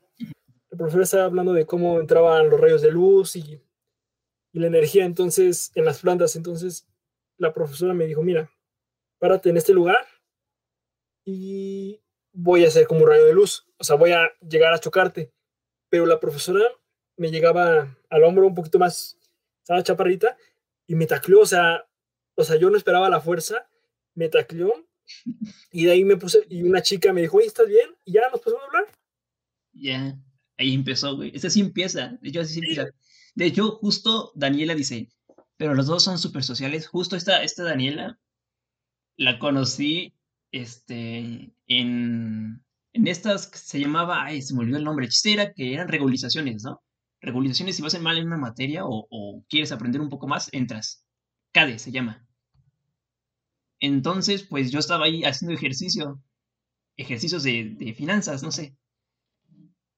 El 0.72 0.78
profesor 0.78 1.02
estaba 1.04 1.26
hablando 1.26 1.54
de 1.54 1.66
cómo 1.66 2.00
entraban 2.00 2.50
los 2.50 2.60
rayos 2.60 2.82
de 2.82 2.92
luz 2.92 3.36
y, 3.36 3.62
y 4.52 4.60
la 4.60 4.68
energía 4.68 5.06
entonces 5.06 5.72
en 5.76 5.86
las 5.86 6.00
plantas. 6.00 6.36
Entonces 6.36 6.88
la 7.38 7.54
profesora 7.54 7.94
me 7.94 8.06
dijo, 8.08 8.24
mira, 8.24 8.52
párate 9.20 9.50
en 9.50 9.58
este 9.58 9.74
lugar 9.74 10.06
y 11.26 12.02
voy 12.34 12.66
a 12.66 12.72
ser 12.72 12.88
como 12.88 13.02
un 13.02 13.08
rayo 13.08 13.26
de 13.26 13.34
luz, 13.34 13.68
o 13.78 13.84
sea, 13.84 13.96
voy 13.96 14.12
a 14.12 14.32
llegar 14.42 14.74
a 14.74 14.80
chocarte. 14.80 15.32
Pero 15.90 16.08
la 16.08 16.20
profesora 16.20 16.64
me 17.18 17.32
llegaba 17.32 17.98
al 18.10 18.24
hombro 18.24 18.48
un 18.48 18.56
poquito 18.56 18.80
más, 18.80 19.18
estaba 19.60 19.84
chaparrita, 19.84 20.38
y 20.88 20.96
me 20.96 21.06
tacleó, 21.06 21.42
o 21.42 21.46
sea, 21.46 21.86
o 22.36 22.44
sea, 22.44 22.58
yo 22.58 22.70
no 22.70 22.78
esperaba 22.78 23.10
la 23.10 23.22
fuerza, 23.22 23.68
me 24.16 24.30
tacleó, 24.30 24.88
y 25.72 25.86
de 25.86 25.92
ahí 25.92 26.06
me 26.06 26.18
puse, 26.18 26.46
y 26.50 26.64
una 26.64 26.82
chica 26.82 27.14
me 27.14 27.22
dijo, 27.22 27.38
oye, 27.38 27.48
¿estás 27.48 27.68
bien? 27.68 27.90
Y 28.06 28.14
ya 28.14 28.22
nos 28.32 28.42
pusimos 28.42 28.64
a 28.64 28.66
hablar. 28.66 28.86
Ya, 29.74 30.18
ahí 30.58 30.74
empezó, 30.74 31.16
güey. 31.16 31.32
Ese 31.36 31.50
sí 31.50 31.62
empieza, 31.62 32.18
de 32.22 32.30
hecho, 32.30 32.42
así 32.42 32.60
empieza. 32.60 32.88
De 33.36 33.46
hecho, 33.46 33.72
justo 33.78 34.32
Daniela 34.36 34.76
dice, 34.76 35.10
pero 35.58 35.74
los 35.74 35.88
dos 35.88 36.04
son 36.04 36.20
súper 36.20 36.44
sociales. 36.44 36.88
Justo 36.88 37.16
esta, 37.16 37.44
esta 37.44 37.64
Daniela 37.64 38.20
la 39.18 39.40
conocí 39.40 40.14
este, 40.52 41.54
en, 41.68 42.64
en 42.94 43.08
estas 43.08 43.50
se 43.54 43.80
llamaba, 43.80 44.24
ay, 44.24 44.42
se 44.42 44.54
me 44.54 44.62
olvidó 44.62 44.78
el 44.78 44.84
nombre, 44.84 45.08
chiste 45.08 45.34
era 45.34 45.54
que 45.54 45.74
eran 45.74 45.88
regularizaciones, 45.88 46.64
¿no? 46.64 46.82
Regularizaciones, 47.24 47.78
si 47.78 47.82
vas 47.82 47.96
a 47.96 48.00
mal 48.00 48.18
en 48.18 48.28
una 48.28 48.38
materia 48.38 48.82
o, 48.86 49.46
quieres 49.48 49.72
aprender 49.72 50.02
un 50.02 50.10
poco 50.10 50.28
más, 50.28 50.50
entras. 50.52 51.08
CADE 51.54 51.80
se 51.80 51.92
llama. 51.92 52.28
Entonces, 53.80 54.44
pues 54.44 54.72
yo 54.72 54.80
estaba 54.80 55.06
ahí 55.06 55.24
haciendo 55.24 55.56
ejercicio, 55.56 56.22
ejercicios 56.98 57.44
de, 57.44 57.76
de 57.80 57.94
finanzas, 57.94 58.44
no 58.44 58.52
sé. 58.52 58.78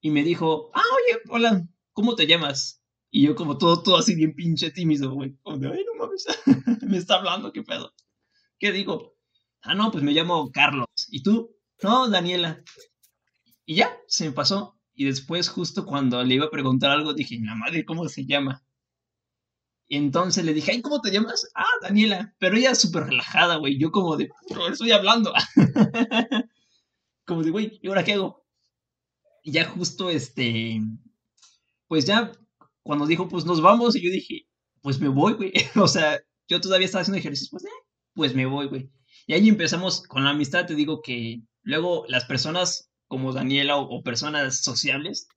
Y 0.00 0.10
me 0.10 0.22
dijo, 0.22 0.70
ah, 0.72 0.82
oye, 0.94 1.20
hola, 1.28 1.68
¿cómo 1.92 2.14
te 2.14 2.28
llamas? 2.28 2.80
Y 3.10 3.26
yo 3.26 3.34
como 3.34 3.58
todo, 3.58 3.82
todo 3.82 3.96
así 3.96 4.14
bien 4.14 4.34
pinche 4.34 4.70
tímido, 4.70 5.12
güey. 5.12 5.36
Como 5.42 5.58
de, 5.58 5.68
ay, 5.68 5.84
no 5.84 5.94
mames, 5.98 6.26
me 6.86 6.96
está 6.96 7.16
hablando, 7.16 7.52
qué 7.52 7.64
pedo. 7.64 7.92
¿Qué 8.60 8.70
digo? 8.70 9.16
Ah, 9.62 9.74
no, 9.74 9.90
pues 9.90 10.04
me 10.04 10.12
llamo 10.12 10.52
Carlos. 10.52 10.86
¿Y 11.08 11.24
tú? 11.24 11.56
No, 11.82 12.08
Daniela. 12.08 12.62
Y 13.64 13.74
ya, 13.74 13.98
se 14.06 14.26
me 14.26 14.32
pasó. 14.32 14.75
Y 14.96 15.04
después, 15.04 15.50
justo 15.50 15.84
cuando 15.84 16.24
le 16.24 16.34
iba 16.34 16.46
a 16.46 16.50
preguntar 16.50 16.90
algo, 16.90 17.12
dije, 17.12 17.38
la 17.42 17.54
madre, 17.54 17.84
¿cómo 17.84 18.08
se 18.08 18.24
llama? 18.24 18.64
Y 19.88 19.98
entonces 19.98 20.42
le 20.44 20.54
dije, 20.54 20.72
ay, 20.72 20.80
¿cómo 20.80 21.02
te 21.02 21.10
llamas? 21.10 21.48
Ah, 21.54 21.64
Daniela. 21.82 22.34
Pero 22.38 22.56
ella 22.56 22.74
súper 22.74 23.04
relajada, 23.04 23.56
güey. 23.56 23.78
Yo 23.78 23.92
como 23.92 24.16
de, 24.16 24.30
estoy 24.70 24.92
hablando. 24.92 25.34
como 27.26 27.42
de, 27.44 27.50
güey, 27.50 27.78
¿y 27.82 27.88
ahora 27.88 28.04
qué 28.04 28.14
hago? 28.14 28.44
Y 29.42 29.52
ya 29.52 29.66
justo, 29.68 30.08
este, 30.08 30.80
pues 31.86 32.06
ya, 32.06 32.32
cuando 32.82 33.06
dijo, 33.06 33.28
pues 33.28 33.44
nos 33.44 33.60
vamos, 33.60 33.94
y 33.96 34.02
yo 34.02 34.10
dije, 34.10 34.48
pues 34.80 34.98
me 34.98 35.08
voy, 35.08 35.34
güey. 35.34 35.52
o 35.76 35.88
sea, 35.88 36.18
yo 36.48 36.60
todavía 36.60 36.86
estaba 36.86 37.02
haciendo 37.02 37.18
ejercicio, 37.18 37.50
pues, 37.50 37.64
eh, 37.64 37.84
pues 38.14 38.34
me 38.34 38.46
voy, 38.46 38.66
güey. 38.66 38.90
Y 39.26 39.34
ahí 39.34 39.48
empezamos 39.48 40.02
con 40.02 40.24
la 40.24 40.30
amistad, 40.30 40.66
te 40.66 40.74
digo 40.74 41.02
que 41.02 41.42
luego 41.62 42.06
las 42.08 42.24
personas 42.24 42.90
como 43.08 43.32
Daniela 43.32 43.76
o, 43.76 44.02
personas 44.02 44.62
sociables, 44.62 45.28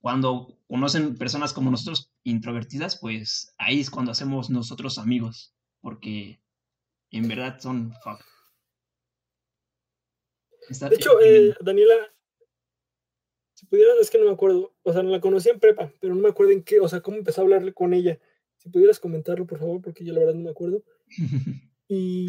cuando 0.00 0.58
conocen 0.68 1.16
personas 1.16 1.52
como 1.52 1.70
nosotros 1.70 2.10
introvertidas, 2.24 2.98
pues 2.98 3.54
ahí 3.58 3.80
es 3.80 3.90
cuando 3.90 4.12
hacemos 4.12 4.50
nosotros 4.50 4.98
amigos, 4.98 5.54
porque 5.80 6.40
en 7.10 7.28
verdad 7.28 7.60
son 7.60 7.94
de 10.68 10.94
hecho, 10.94 11.20
eh, 11.20 11.54
Daniela, 11.60 11.94
si 13.54 13.66
pudieras, 13.66 13.96
es 14.00 14.10
que 14.10 14.18
no 14.18 14.26
me 14.26 14.32
acuerdo, 14.32 14.74
o 14.82 14.92
sea, 14.92 15.02
no 15.02 15.10
la 15.10 15.20
conocí 15.20 15.50
en 15.50 15.60
prepa, 15.60 15.92
pero 16.00 16.14
no 16.14 16.20
me 16.20 16.28
acuerdo 16.28 16.52
en 16.52 16.62
qué, 16.62 16.80
o 16.80 16.88
sea, 16.88 17.00
cómo 17.00 17.16
empecé 17.16 17.40
a 17.40 17.44
hablarle 17.44 17.72
con 17.72 17.94
ella. 17.94 18.18
Si 18.58 18.68
pudieras 18.68 19.00
comentarlo, 19.00 19.46
por 19.46 19.58
favor, 19.58 19.82
porque 19.82 20.04
yo 20.04 20.12
la 20.12 20.20
verdad 20.20 20.34
no 20.34 20.44
me 20.44 20.50
acuerdo. 20.50 20.82
Y. 21.88 22.26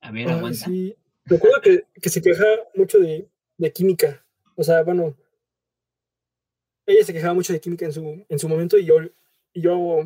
A 0.00 0.10
ver, 0.10 0.28
aguanta. 0.28 0.66
Sí. 0.66 0.96
Recuerdo 1.24 1.60
que, 1.60 1.86
que, 2.00 2.08
se 2.08 2.20
queja 2.20 2.44
mucho 2.74 2.98
de, 2.98 3.28
de, 3.56 3.72
química. 3.72 4.24
O 4.56 4.62
sea, 4.62 4.82
bueno. 4.82 5.16
Ella 6.84 7.04
se 7.04 7.12
quejaba 7.12 7.34
mucho 7.34 7.52
de 7.52 7.60
química 7.60 7.84
en 7.84 7.92
su, 7.92 8.26
en 8.28 8.38
su 8.38 8.48
momento 8.48 8.76
y 8.76 8.84
yo, 8.84 8.96
y 9.52 9.60
yo. 9.60 10.04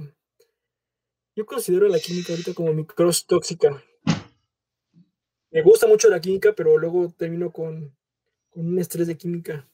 Yo 1.35 1.47
considero 1.47 1.89
la 1.89 1.99
química 1.99 2.33
ahorita 2.33 2.55
como 2.55 2.73
mi 2.73 2.85
cross 2.87 3.27
tóxica. 3.27 3.83
Me 5.51 5.63
gusta 5.63 5.87
mucho 5.87 6.09
la 6.09 6.21
química, 6.21 6.53
pero 6.55 6.77
luego 6.79 7.13
termino 7.17 7.51
con, 7.51 7.95
con 8.51 8.67
un 8.67 8.79
estrés 8.79 9.07
de 9.07 9.17
química. 9.17 9.69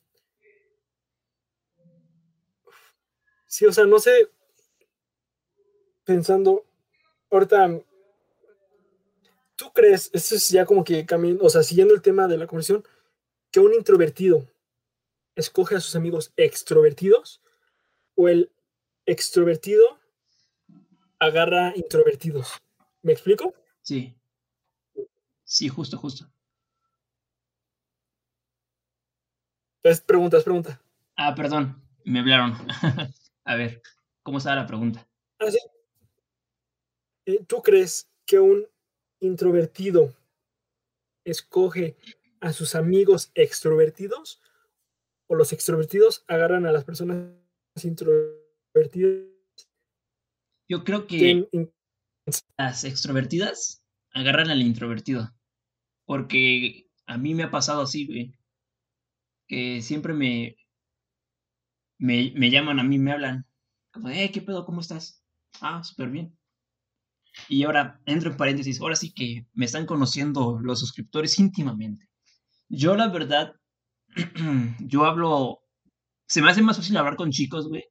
Sí, 3.47 3.67
o 3.67 3.73
sea, 3.73 3.85
no 3.85 3.99
sé. 3.99 4.31
Pensando, 6.05 6.65
ahorita 7.31 7.83
¿Tú 9.63 9.71
crees, 9.73 10.11
esto 10.13 10.35
es 10.35 10.49
ya 10.49 10.67
como 10.67 10.83
que 10.83 11.07
cambiando, 11.07 11.45
o 11.45 11.49
sea, 11.49 11.63
siguiendo 11.63 11.95
el 11.95 12.03
tema 12.03 12.27
de 12.27 12.37
la 12.37 12.49
conversación, 12.49 12.83
que 13.53 13.61
un 13.61 13.73
introvertido 13.73 14.45
escoge 15.37 15.77
a 15.77 15.81
sus 15.81 15.95
amigos 15.95 16.33
extrovertidos 16.37 17.41
o 18.17 18.29
el 18.29 18.51
extrovertido 19.07 20.01
agarra 21.21 21.73
introvertidos? 21.77 22.61
¿Me 23.03 23.13
explico? 23.13 23.55
Sí. 23.83 24.19
Sí, 25.45 25.69
justo, 25.69 25.97
justo. 25.97 26.29
Es 29.85 30.01
pregunta, 30.01 30.39
es 30.39 30.43
pregunta. 30.43 30.83
Ah, 31.15 31.37
perdón, 31.37 31.81
me 32.05 32.19
hablaron. 32.19 32.55
a 33.45 33.55
ver, 33.55 33.81
¿cómo 34.25 34.39
está 34.39 34.57
la 34.57 34.67
pregunta? 34.67 35.07
Ah, 35.39 35.53
sí. 35.53 35.59
Eh, 37.27 37.45
¿Tú 37.47 37.63
crees 37.63 38.11
que 38.27 38.41
un 38.41 38.72
introvertido 39.23 40.15
escoge 41.25 41.97
a 42.41 42.53
sus 42.53 42.75
amigos 42.75 43.31
extrovertidos 43.35 44.43
o 45.29 45.37
los 45.37 45.53
extrovertidos 45.53 46.25
agarran 46.27 46.67
a 46.67 46.73
las 46.73 46.85
personas 46.85 47.33
introvertidas? 47.83 49.29
Yo 50.69 50.85
creo 50.85 51.07
que 51.07 51.49
las 52.59 52.85
extrovertidas 52.85 53.85
agarran 54.13 54.51
al 54.51 54.63
introvertido. 54.63 55.35
Porque 56.05 56.91
a 57.07 57.17
mí 57.17 57.35
me 57.35 57.45
ha 57.45 57.51
pasado 57.51 57.83
así, 57.83 58.07
güey. 58.07 58.35
Que 59.47 59.83
siempre 59.83 60.15
me, 60.15 60.57
me, 61.99 62.33
me 62.35 62.51
llaman 62.51 62.81
a 62.81 62.85
mí, 62.85 62.99
me 62.99 63.13
hablan. 63.13 63.47
Como, 63.93 64.09
eh, 64.09 64.31
¿qué 64.33 64.41
pedo? 64.41 64.65
¿Cómo 64.65 64.81
estás? 64.81 65.25
Ah, 65.61 65.83
súper 65.85 66.09
bien. 66.09 66.37
Y 67.49 67.65
ahora, 67.65 68.01
entro 68.07 68.31
en 68.31 68.37
paréntesis, 68.37 68.81
ahora 68.81 68.97
sí 68.97 69.13
que 69.13 69.47
me 69.55 69.65
están 69.65 69.87
conociendo 69.87 70.59
los 70.61 70.81
suscriptores 70.81 71.39
íntimamente. 71.39 72.09
Yo, 72.69 72.97
la 72.97 73.09
verdad, 73.09 73.55
yo 74.81 75.05
hablo. 75.05 75.61
Se 76.27 76.41
me 76.41 76.51
hace 76.51 76.63
más 76.63 76.77
fácil 76.77 76.97
hablar 76.97 77.17
con 77.17 77.31
chicos, 77.31 77.69
güey, 77.69 77.85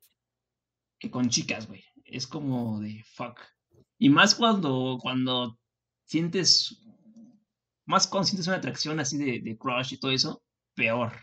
que 0.99 1.11
con 1.11 1.29
chicas, 1.29 1.67
güey. 1.67 1.83
Es 2.05 2.27
como 2.27 2.79
de 2.79 3.03
fuck. 3.15 3.39
Y 3.97 4.09
más 4.09 4.35
cuando, 4.35 4.97
cuando 5.01 5.59
sientes. 6.05 6.83
Más 7.85 8.07
cuando 8.07 8.27
sientes 8.27 8.47
una 8.47 8.57
atracción 8.57 8.99
así 8.99 9.17
de, 9.17 9.41
de 9.41 9.57
crush 9.57 9.93
y 9.93 9.99
todo 9.99 10.11
eso, 10.11 10.43
peor. 10.75 11.13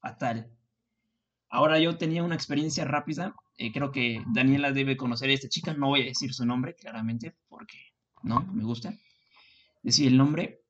Fatal. 0.00 0.50
Ahora 1.48 1.78
yo 1.78 1.96
tenía 1.96 2.22
una 2.22 2.34
experiencia 2.34 2.84
rápida. 2.84 3.34
Eh, 3.58 3.72
creo 3.72 3.90
que 3.90 4.22
Daniela 4.32 4.72
debe 4.72 4.96
conocer 4.96 5.30
a 5.30 5.32
esta 5.32 5.48
chica. 5.48 5.74
No 5.74 5.88
voy 5.88 6.02
a 6.02 6.06
decir 6.06 6.32
su 6.34 6.44
nombre, 6.44 6.74
claramente, 6.74 7.36
porque 7.48 7.78
no, 8.22 8.42
me 8.52 8.64
gusta 8.64 8.94
decir 9.82 10.08
el 10.08 10.18
nombre. 10.18 10.62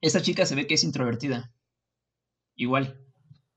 Esta 0.00 0.22
chica 0.22 0.46
se 0.46 0.54
ve 0.54 0.66
que 0.66 0.74
es 0.74 0.84
introvertida. 0.84 1.54
Igual. 2.56 2.98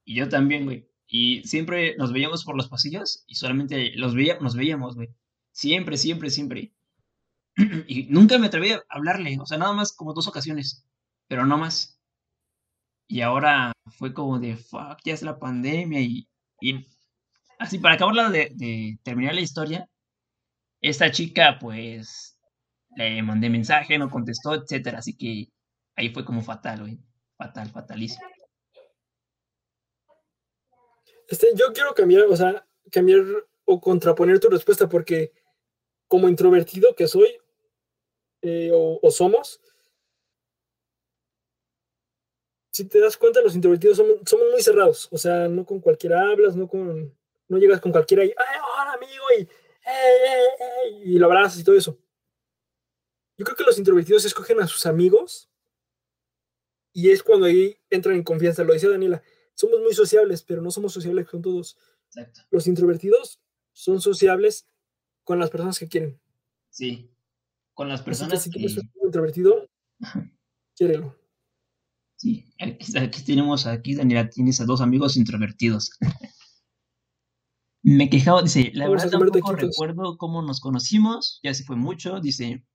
Y 0.03 0.15
yo 0.15 0.29
también, 0.29 0.65
güey. 0.65 0.89
Y 1.07 1.43
siempre 1.43 1.95
nos 1.97 2.11
veíamos 2.11 2.43
por 2.43 2.55
los 2.55 2.67
pasillos 2.67 3.23
y 3.27 3.35
solamente 3.35 3.91
los 3.95 4.15
veía, 4.15 4.39
nos 4.39 4.55
veíamos, 4.55 4.95
güey. 4.95 5.09
Siempre, 5.51 5.97
siempre, 5.97 6.29
siempre. 6.29 6.73
y 7.87 8.07
nunca 8.09 8.37
me 8.37 8.47
atreví 8.47 8.71
a 8.71 8.83
hablarle. 8.89 9.37
O 9.39 9.45
sea, 9.45 9.57
nada 9.57 9.73
más 9.73 9.93
como 9.93 10.13
dos 10.13 10.27
ocasiones. 10.27 10.85
Pero 11.27 11.45
no 11.45 11.57
más. 11.57 11.95
Y 13.07 13.21
ahora 13.21 13.71
fue 13.97 14.13
como 14.13 14.39
de, 14.39 14.57
fuck, 14.57 14.99
ya 15.03 15.13
es 15.13 15.21
la 15.21 15.39
pandemia 15.39 16.01
y, 16.01 16.27
así 17.59 17.79
para 17.79 17.95
acabar 17.95 18.31
de, 18.31 18.97
terminar 19.03 19.35
la 19.35 19.41
historia, 19.41 19.89
esta 20.81 21.11
chica 21.11 21.57
pues 21.59 22.37
le 22.95 23.21
mandé 23.23 23.49
mensaje, 23.49 23.97
no 23.97 24.09
contestó, 24.09 24.53
etcétera, 24.53 24.99
así 24.99 25.15
que 25.17 25.49
ahí 25.95 26.09
fue 26.13 26.25
como 26.25 26.41
fatal, 26.41 26.81
güey, 26.81 26.99
fatal, 27.37 27.69
fatalísimo. 27.69 28.27
Este, 31.27 31.47
yo 31.55 31.73
quiero 31.73 31.93
cambiar, 31.93 32.23
o 32.23 32.35
sea, 32.35 32.65
cambiar 32.91 33.21
o 33.65 33.81
contraponer 33.81 34.39
tu 34.39 34.49
respuesta 34.49 34.87
porque 34.87 35.31
como 36.07 36.29
introvertido 36.29 36.95
que 36.95 37.07
soy 37.07 37.37
eh, 38.43 38.71
o 38.73 39.09
somos, 39.09 39.59
si 42.75 42.83
te 42.83 42.99
das 42.99 43.15
cuenta, 43.15 43.41
los 43.41 43.55
introvertidos 43.55 43.95
somos, 43.95 44.51
muy 44.51 44.61
cerrados. 44.61 45.07
O 45.09 45.17
sea, 45.17 45.47
no 45.47 45.65
con 45.65 45.79
cualquiera 45.79 46.29
hablas, 46.29 46.57
no 46.57 46.67
con. 46.67 47.17
No 47.47 47.57
llegas 47.57 47.81
con 47.81 47.91
cualquiera 47.91 48.23
y. 48.23 48.29
¡Ay, 48.29 48.59
hola, 48.59 48.93
amigo! 48.93 49.23
Y, 51.03 51.13
y 51.13 51.19
lo 51.19 51.27
abrazas 51.27 51.59
y 51.59 51.63
todo 51.63 51.75
eso. 51.75 51.99
Yo 53.37 53.45
creo 53.45 53.57
que 53.57 53.63
los 53.63 53.77
introvertidos 53.77 54.25
escogen 54.25 54.61
a 54.61 54.67
sus 54.67 54.85
amigos 54.85 55.49
y 56.93 57.11
es 57.11 57.21
cuando 57.21 57.45
ahí 57.45 57.77
entran 57.89 58.15
en 58.15 58.23
confianza. 58.23 58.63
Lo 58.63 58.73
decía 58.73 58.89
Daniela. 58.89 59.21
Somos 59.53 59.79
muy 59.81 59.93
sociables, 59.93 60.43
pero 60.43 60.61
no 60.61 60.71
somos 60.71 60.93
sociables 60.93 61.27
con 61.27 61.41
todos. 61.41 61.77
Exacto. 62.07 62.41
Los 62.49 62.67
introvertidos 62.67 63.41
son 63.73 64.01
sociables 64.01 64.67
con 65.23 65.39
las 65.39 65.49
personas 65.49 65.77
que 65.77 65.89
quieren. 65.89 66.19
Sí. 66.69 67.11
Con 67.73 67.89
las 67.89 68.01
personas 68.01 68.49
que. 68.49 68.69
Si 68.69 68.79
un 68.79 69.05
introvertido, 69.07 69.69
quiérelo. 70.75 71.17
Sí, 72.15 72.45
aquí, 72.59 73.23
tenemos, 73.25 73.65
aquí 73.65 73.93
Daniela 73.93 74.29
tienes 74.29 74.61
a 74.61 74.65
dos 74.65 74.79
amigos 74.79 75.17
introvertidos. 75.17 75.91
Me 77.87 78.09
quejaba, 78.09 78.41
dice, 78.41 78.71
la 78.73 78.89
verdad 78.89 79.11
tampoco 79.11 79.51
recuerdo 79.53 80.17
cómo 80.17 80.41
nos 80.41 80.59
conocimos, 80.59 81.39
ya 81.43 81.53
se 81.53 81.63
fue 81.63 81.75
mucho, 81.75 82.19
dice, 82.19 82.65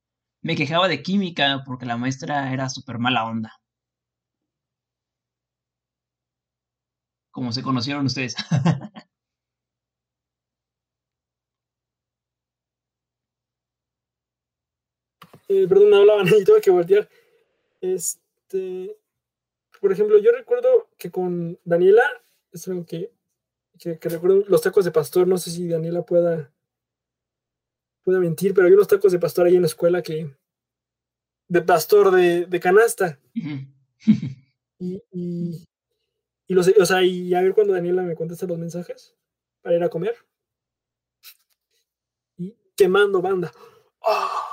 me 0.40 0.54
quejaba 0.54 0.86
de 0.86 1.02
química 1.02 1.64
porque 1.66 1.84
la 1.84 1.96
maestra 1.96 2.52
era 2.52 2.68
súper 2.68 3.00
mala 3.00 3.24
onda. 3.24 3.52
Como 7.32 7.50
se 7.50 7.60
conocieron 7.60 8.06
ustedes. 8.06 8.36
eh, 15.48 15.66
perdón, 15.68 15.90
me 15.90 15.96
hablaban 15.96 16.28
y 16.28 16.44
tuve 16.44 16.60
que 16.60 16.70
voltear. 16.70 17.08
Este, 17.80 18.96
por 19.80 19.90
ejemplo, 19.90 20.18
yo 20.20 20.30
recuerdo 20.30 20.88
que 20.96 21.10
con 21.10 21.58
Daniela, 21.64 22.04
es 22.52 22.68
algo 22.68 22.86
que, 22.86 23.10
que, 23.80 24.08
recuerdo, 24.08 24.44
los 24.46 24.60
tacos 24.60 24.84
de 24.84 24.92
pastor, 24.92 25.26
no 25.26 25.38
sé 25.38 25.50
si 25.50 25.66
Daniela 25.66 26.02
pueda, 26.02 26.52
pueda 28.04 28.20
mentir, 28.20 28.52
pero 28.52 28.66
hay 28.66 28.74
unos 28.74 28.88
tacos 28.88 29.10
de 29.10 29.18
pastor 29.18 29.46
ahí 29.46 29.56
en 29.56 29.62
la 29.62 29.68
escuela 29.68 30.02
que, 30.02 30.36
de 31.48 31.62
pastor 31.62 32.10
de, 32.10 32.44
de 32.44 32.60
canasta. 32.60 33.18
y, 34.78 35.02
y, 35.10 35.66
y, 36.46 36.54
los, 36.54 36.68
o 36.68 36.86
sea, 36.86 37.02
y 37.02 37.32
a 37.34 37.40
ver 37.40 37.54
cuando 37.54 37.72
Daniela 37.72 38.02
me 38.02 38.14
contesta 38.14 38.46
los 38.46 38.58
mensajes 38.58 39.16
para 39.62 39.76
ir 39.76 39.82
a 39.82 39.88
comer. 39.88 40.14
Y 42.36 42.54
quemando 42.76 43.22
banda. 43.22 43.50
¡Oh! 44.00 44.50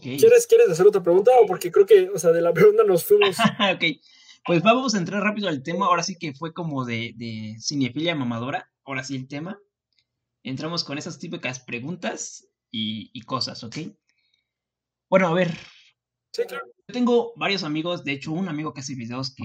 ¿Quieres, 0.00 0.46
¿Quieres 0.46 0.68
hacer 0.68 0.86
otra 0.86 1.02
pregunta? 1.02 1.30
O 1.40 1.46
porque 1.46 1.70
creo 1.70 1.86
que, 1.86 2.10
o 2.10 2.18
sea, 2.18 2.32
de 2.32 2.42
la 2.42 2.52
pregunta 2.52 2.82
nos 2.84 3.04
fuimos. 3.04 3.36
ok. 3.74 3.84
Pues 4.46 4.62
vamos 4.62 4.94
a 4.94 4.98
entrar 4.98 5.24
rápido 5.24 5.48
al 5.48 5.64
tema. 5.64 5.86
Ahora 5.86 6.04
sí 6.04 6.16
que 6.16 6.32
fue 6.32 6.52
como 6.54 6.84
de, 6.84 7.14
de 7.16 7.56
cinefilia 7.58 8.14
mamadora. 8.14 8.70
Ahora 8.84 9.02
sí 9.02 9.16
el 9.16 9.26
tema. 9.26 9.58
Entramos 10.44 10.84
con 10.84 10.98
esas 10.98 11.18
típicas 11.18 11.58
preguntas 11.58 12.46
y, 12.70 13.20
cosas, 13.22 13.64
¿ok? 13.64 13.78
Bueno, 15.10 15.26
a 15.26 15.32
ver. 15.32 15.52
Sí, 16.32 16.42
claro. 16.46 16.64
Yo 16.86 16.92
tengo 16.92 17.32
varios 17.34 17.64
amigos, 17.64 18.04
de 18.04 18.12
hecho, 18.12 18.30
un 18.30 18.48
amigo 18.48 18.72
que 18.72 18.80
hace 18.80 18.94
videos 18.94 19.34
que, 19.34 19.44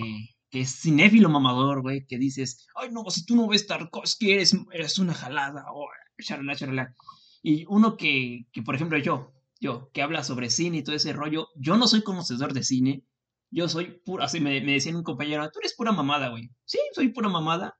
que 0.52 0.62
es 0.62 0.82
cinéfilo 0.82 1.30
mamador, 1.30 1.82
güey, 1.82 2.06
que 2.06 2.20
dices, 2.20 2.68
ay, 2.76 2.92
no, 2.92 3.10
si 3.10 3.26
tú 3.26 3.36
no 3.36 3.48
ves 3.48 3.66
Tarkovsky, 3.66 4.32
eres, 4.32 4.56
eres 4.72 5.00
una 5.00 5.16
jalada, 5.16 5.66
o 5.74 5.88
charla, 6.22 6.56
charla. 6.56 6.94
Y 7.42 7.66
uno 7.70 7.98
que, 7.98 8.46
que, 8.52 8.62
por 8.62 8.76
ejemplo, 8.76 9.00
yo, 9.00 9.34
yo, 9.60 9.90
que 9.94 10.04
habla 10.04 10.24
sobre 10.24 10.52
cine 10.52 10.78
y 10.78 10.84
todo 10.84 10.96
ese 10.96 11.14
rollo, 11.14 11.48
yo 11.56 11.78
no 11.78 11.88
soy 11.88 12.04
conocedor 12.04 12.54
de 12.54 12.64
cine, 12.64 13.04
yo 13.52 13.68
soy 13.68 14.02
pura, 14.06 14.26
así 14.26 14.40
me, 14.40 14.62
me 14.62 14.74
decían 14.74 14.96
un 14.96 15.04
compañero, 15.04 15.50
tú 15.52 15.60
eres 15.60 15.76
pura 15.76 15.92
mamada, 15.92 16.30
güey. 16.30 16.50
Sí, 16.66 16.80
soy 16.94 17.10
pura 17.10 17.30
mamada, 17.30 17.78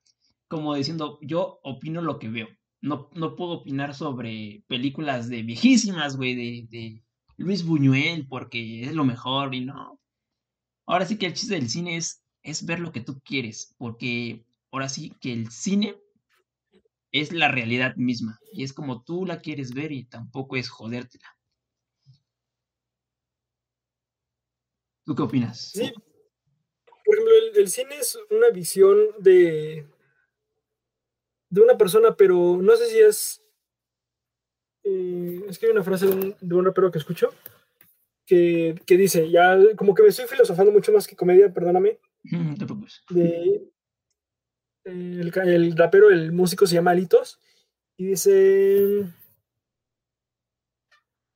como 0.48 0.76
diciendo, 0.76 1.18
yo 1.22 1.60
opino 1.64 2.02
lo 2.02 2.20
que 2.20 2.30
veo. 2.30 2.48
No, 2.82 3.10
no 3.14 3.36
puedo 3.36 3.52
opinar 3.52 3.96
sobre 3.96 4.64
películas 4.68 5.30
de 5.30 5.44
viejísimas, 5.44 6.18
güey, 6.18 6.36
de, 6.36 6.68
de 6.70 7.04
Luis 7.38 7.66
Buñuel, 7.66 8.28
porque 8.28 8.84
es 8.84 8.94
lo 8.94 9.06
mejor 9.06 9.56
y 9.56 9.62
no. 9.62 10.00
Ahora 10.86 11.06
sí 11.06 11.18
que 11.18 11.28
el 11.28 11.34
chiste 11.34 11.56
del 11.56 11.70
cine 11.70 11.96
es, 11.96 12.24
es 12.44 12.66
ver 12.66 12.80
lo 12.80 12.92
que 12.92 13.02
tú 13.02 13.22
quieres, 13.24 13.74
porque 13.78 14.46
ahora 14.72 14.90
sí 14.90 15.14
que 15.22 15.32
el 15.32 15.52
cine 15.52 15.96
es 17.12 17.32
la 17.32 17.50
realidad 17.50 17.96
misma 17.98 18.40
y 18.54 18.64
es 18.64 18.74
como 18.74 19.04
tú 19.04 19.26
la 19.26 19.42
quieres 19.42 19.74
ver 19.74 19.92
y 19.92 20.06
tampoco 20.06 20.56
es 20.56 20.70
jodértela. 20.70 21.28
¿Tú 25.12 25.16
qué 25.16 25.24
opinas? 25.24 25.72
Sí. 25.74 25.92
Por 27.04 27.16
ejemplo, 27.16 27.34
el, 27.60 27.68
cine 27.68 27.98
es 27.98 28.18
una 28.30 28.50
visión 28.50 28.98
de, 29.20 29.86
de 31.50 31.62
una 31.62 31.78
persona, 31.78 32.16
pero 32.16 32.56
no 32.62 32.74
sé 32.78 32.86
si 32.86 33.00
es. 33.00 33.44
Eh, 34.86 35.44
es 35.50 35.60
que 35.60 35.66
hay 35.66 35.74
una 35.74 35.84
frase 35.84 36.08
de 36.08 36.14
un, 36.14 36.36
de 36.40 36.62
rapero 36.62 36.90
que 36.90 37.00
escucho 37.00 37.34
que, 38.26 38.82
dice, 38.88 39.30
ya 39.30 39.58
como 39.76 39.94
que 39.94 40.02
me 40.02 40.08
estoy 40.08 40.28
filosofando 40.28 40.72
mucho 40.72 40.94
más 40.94 41.06
que 41.06 41.18
comedia, 41.18 41.54
perdóname. 41.54 42.00
No 42.24 42.56
te 42.56 42.64
preocupes. 42.64 43.04
De, 43.10 43.70
el, 44.86 45.34
el, 45.36 45.76
rapero, 45.76 46.10
el 46.10 46.32
músico 46.32 46.66
se 46.66 46.76
llama 46.76 46.92
Alitos, 46.92 47.38
y 47.98 48.06
dice. 48.06 49.12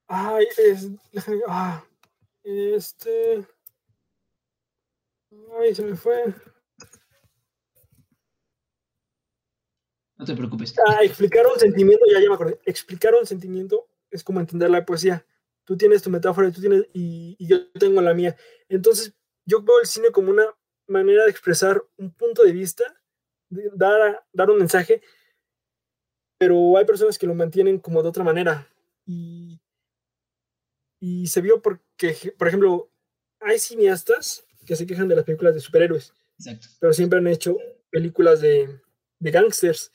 Ay, 0.08 0.46
es. 0.58 0.90
Ah, 1.50 1.84
este. 2.42 3.46
Ay, 5.60 5.74
se 5.74 5.84
me 5.84 5.96
fue. 5.96 6.34
No 10.18 10.26
te 10.26 10.36
preocupes. 10.36 10.74
Ah, 10.88 11.04
explicar 11.04 11.46
un 11.48 11.60
sentimiento, 11.60 12.06
ya, 12.12 12.22
ya 12.22 12.30
me 12.30 12.36
acordé. 12.36 12.60
Explicar 12.66 13.14
un 13.16 13.26
sentimiento 13.26 13.88
es 14.12 14.24
como 14.24 14.40
entender 14.40 14.70
la 14.70 14.86
poesía. 14.86 15.26
Tú 15.66 15.76
tienes 15.76 16.02
tu 16.02 16.10
metáfora 16.10 16.52
tú 16.52 16.62
tienes, 16.62 16.88
y, 16.94 17.36
yo 17.40 17.70
tengo 17.72 18.02
la 18.02 18.14
mía. 18.14 18.36
Entonces, 18.70 19.14
yo 19.46 19.62
veo 19.62 19.80
el 19.80 19.88
cine 19.88 20.12
como 20.12 20.30
una 20.32 20.46
manera 20.88 21.24
de 21.26 21.32
expresar 21.32 21.84
un 21.98 22.14
punto 22.14 22.44
de 22.44 22.52
vista, 22.52 22.84
de 23.50 23.70
dar, 23.74 24.26
dar 24.32 24.50
un 24.50 24.60
mensaje, 24.60 25.02
pero 26.38 26.78
hay 26.78 26.86
personas 26.86 27.18
que 27.18 27.28
lo 27.28 27.34
mantienen 27.34 27.80
como 27.80 28.02
de 28.02 28.10
otra 28.10 28.24
manera. 28.24 28.70
Y, 29.06 29.60
y 31.00 31.28
se 31.28 31.42
vio 31.42 31.62
porque, 31.62 32.34
por 32.38 32.48
ejemplo, 32.48 32.92
hay 33.40 33.60
cineastas 33.60 34.46
que 34.66 34.76
se 34.76 34.86
quejan 34.86 35.08
de 35.08 35.16
las 35.16 35.26
películas 35.26 35.54
de 35.54 35.60
superhéroes. 35.60 36.14
Pero 36.80 36.94
siempre 36.94 37.20
han 37.20 37.28
hecho 37.28 37.58
películas 37.90 38.42
de, 38.42 38.80
de 39.20 39.32
gangsters. 39.32 39.92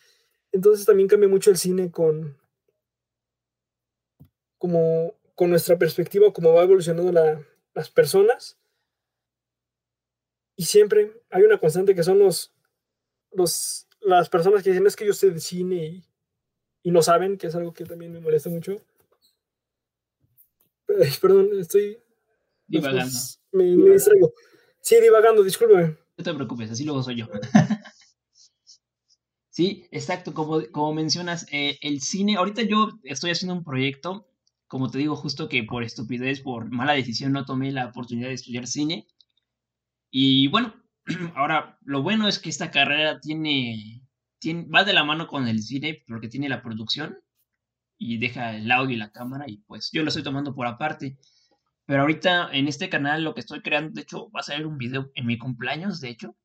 Entonces 0.52 0.86
también 0.86 1.08
cambia 1.08 1.28
mucho 1.28 1.50
el 1.50 1.56
cine 1.56 1.90
con 1.90 2.38
como 4.58 5.14
con 5.34 5.48
nuestra 5.48 5.78
perspectiva, 5.78 6.32
cómo 6.32 6.52
va 6.52 6.64
evolucionando 6.64 7.12
las 7.74 7.90
personas 7.90 8.60
y 10.60 10.64
siempre 10.64 11.10
hay 11.30 11.42
una 11.42 11.56
constante 11.56 11.94
que 11.94 12.02
son 12.02 12.18
los, 12.18 12.52
los 13.32 13.88
las 14.02 14.28
personas 14.28 14.62
que 14.62 14.68
dicen 14.68 14.86
es 14.86 14.94
que 14.94 15.06
yo 15.06 15.14
sé 15.14 15.30
de 15.30 15.40
cine 15.40 15.86
y, 15.86 16.04
y 16.82 16.90
no 16.90 17.00
saben, 17.00 17.38
que 17.38 17.46
es 17.46 17.54
algo 17.54 17.72
que 17.72 17.86
también 17.86 18.12
me 18.12 18.20
molesta 18.20 18.50
mucho. 18.50 18.76
Perdón, 20.86 21.48
estoy 21.58 21.98
divagando. 22.66 23.16
Me, 23.52 23.74
me, 23.74 23.90
distraigo. 23.94 24.34
Sí, 24.80 24.96
divagando, 25.00 25.42
discúlpeme. 25.42 25.96
No 26.16 26.24
te 26.24 26.34
preocupes, 26.34 26.70
así 26.70 26.84
luego 26.84 27.02
soy 27.02 27.16
yo. 27.16 27.28
sí, 29.48 29.86
exacto, 29.90 30.34
como, 30.34 30.60
como 30.72 30.94
mencionas, 30.94 31.46
eh, 31.52 31.78
el 31.82 32.00
cine, 32.00 32.36
ahorita 32.36 32.62
yo 32.62 32.88
estoy 33.04 33.30
haciendo 33.30 33.54
un 33.54 33.64
proyecto, 33.64 34.28
como 34.66 34.90
te 34.90 34.98
digo, 34.98 35.16
justo 35.16 35.48
que 35.48 35.64
por 35.64 35.82
estupidez, 35.82 36.40
por 36.40 36.70
mala 36.70 36.92
decisión, 36.92 37.32
no 37.32 37.44
tomé 37.44 37.72
la 37.72 37.86
oportunidad 37.86 38.28
de 38.28 38.34
estudiar 38.34 38.66
cine. 38.66 39.06
Y 40.10 40.48
bueno, 40.48 40.74
ahora 41.34 41.78
lo 41.82 42.02
bueno 42.02 42.28
es 42.28 42.38
que 42.38 42.50
esta 42.50 42.70
carrera 42.70 43.20
tiene, 43.20 44.02
tiene, 44.38 44.66
va 44.68 44.84
de 44.84 44.92
la 44.92 45.04
mano 45.04 45.26
con 45.26 45.48
el 45.48 45.62
cine 45.62 46.02
porque 46.06 46.28
tiene 46.28 46.48
la 46.48 46.62
producción 46.62 47.18
y 47.98 48.18
deja 48.18 48.56
el 48.56 48.70
audio 48.72 48.96
y 48.96 48.98
la 48.98 49.12
cámara 49.12 49.44
y 49.48 49.58
pues 49.58 49.90
yo 49.92 50.02
lo 50.02 50.08
estoy 50.08 50.22
tomando 50.22 50.54
por 50.54 50.66
aparte. 50.66 51.18
Pero 51.90 52.02
ahorita 52.02 52.50
en 52.52 52.68
este 52.68 52.88
canal 52.88 53.24
lo 53.24 53.34
que 53.34 53.40
estoy 53.40 53.62
creando, 53.62 53.90
de 53.90 54.02
hecho, 54.02 54.30
va 54.30 54.38
a 54.38 54.42
salir 54.44 54.64
un 54.64 54.78
video 54.78 55.10
en 55.16 55.26
mi 55.26 55.36
cumpleaños, 55.38 56.00
de 56.00 56.10
hecho, 56.10 56.36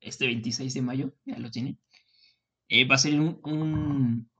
este 0.00 0.24
26 0.24 0.72
de 0.72 0.80
mayo, 0.80 1.12
ya 1.26 1.38
lo 1.38 1.50
tiene. 1.50 1.76
Eh, 2.68 2.88
va 2.88 2.94
a 2.94 2.98
ser 2.98 3.20
un, 3.20 3.38
un, 3.44 4.30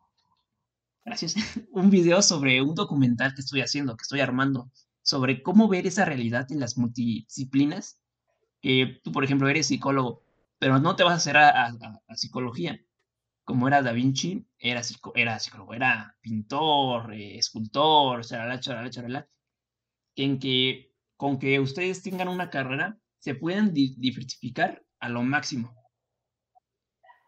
gracias, 1.05 1.35
un 1.73 1.91
video 1.91 2.23
sobre 2.23 2.63
un 2.63 2.75
documental 2.75 3.35
que 3.35 3.43
estoy 3.43 3.61
haciendo, 3.61 3.99
que 3.99 4.05
estoy 4.05 4.21
armando, 4.21 4.71
sobre 5.03 5.43
cómo 5.43 5.69
ver 5.69 5.87
esa 5.87 6.07
realidad 6.07 6.51
en 6.51 6.61
las 6.61 6.79
multidisciplinas. 6.79 8.01
Que 8.63 8.99
tú, 9.05 9.13
por 9.13 9.25
ejemplo, 9.25 9.51
eres 9.51 9.67
psicólogo, 9.67 10.23
pero 10.59 10.79
no 10.79 10.97
te 10.97 11.05
vas 11.05 11.13
a 11.13 11.17
hacer 11.17 11.37
a, 11.37 11.67
a 11.67 12.15
psicología, 12.15 12.81
como 13.45 13.69
era 13.69 13.83
Da 13.83 13.93
Vinci, 13.93 14.47
era, 14.59 14.81
era 15.17 15.39
psicólogo, 15.39 15.75
era 15.75 16.17
pintor, 16.23 17.13
eh, 17.13 17.37
escultor, 17.37 18.25
charalá, 18.25 18.59
charalá, 18.59 18.89
charalá, 18.89 19.29
en 20.17 20.39
que 20.39 20.93
con 21.17 21.39
que 21.39 21.61
ustedes 21.61 22.03
tengan 22.03 22.29
una 22.29 22.51
carrera, 22.51 22.99
se 23.19 23.35
pueden 23.35 23.73
diversificar 23.73 24.85
a 24.99 25.09
lo 25.09 25.23
máximo. 25.23 25.75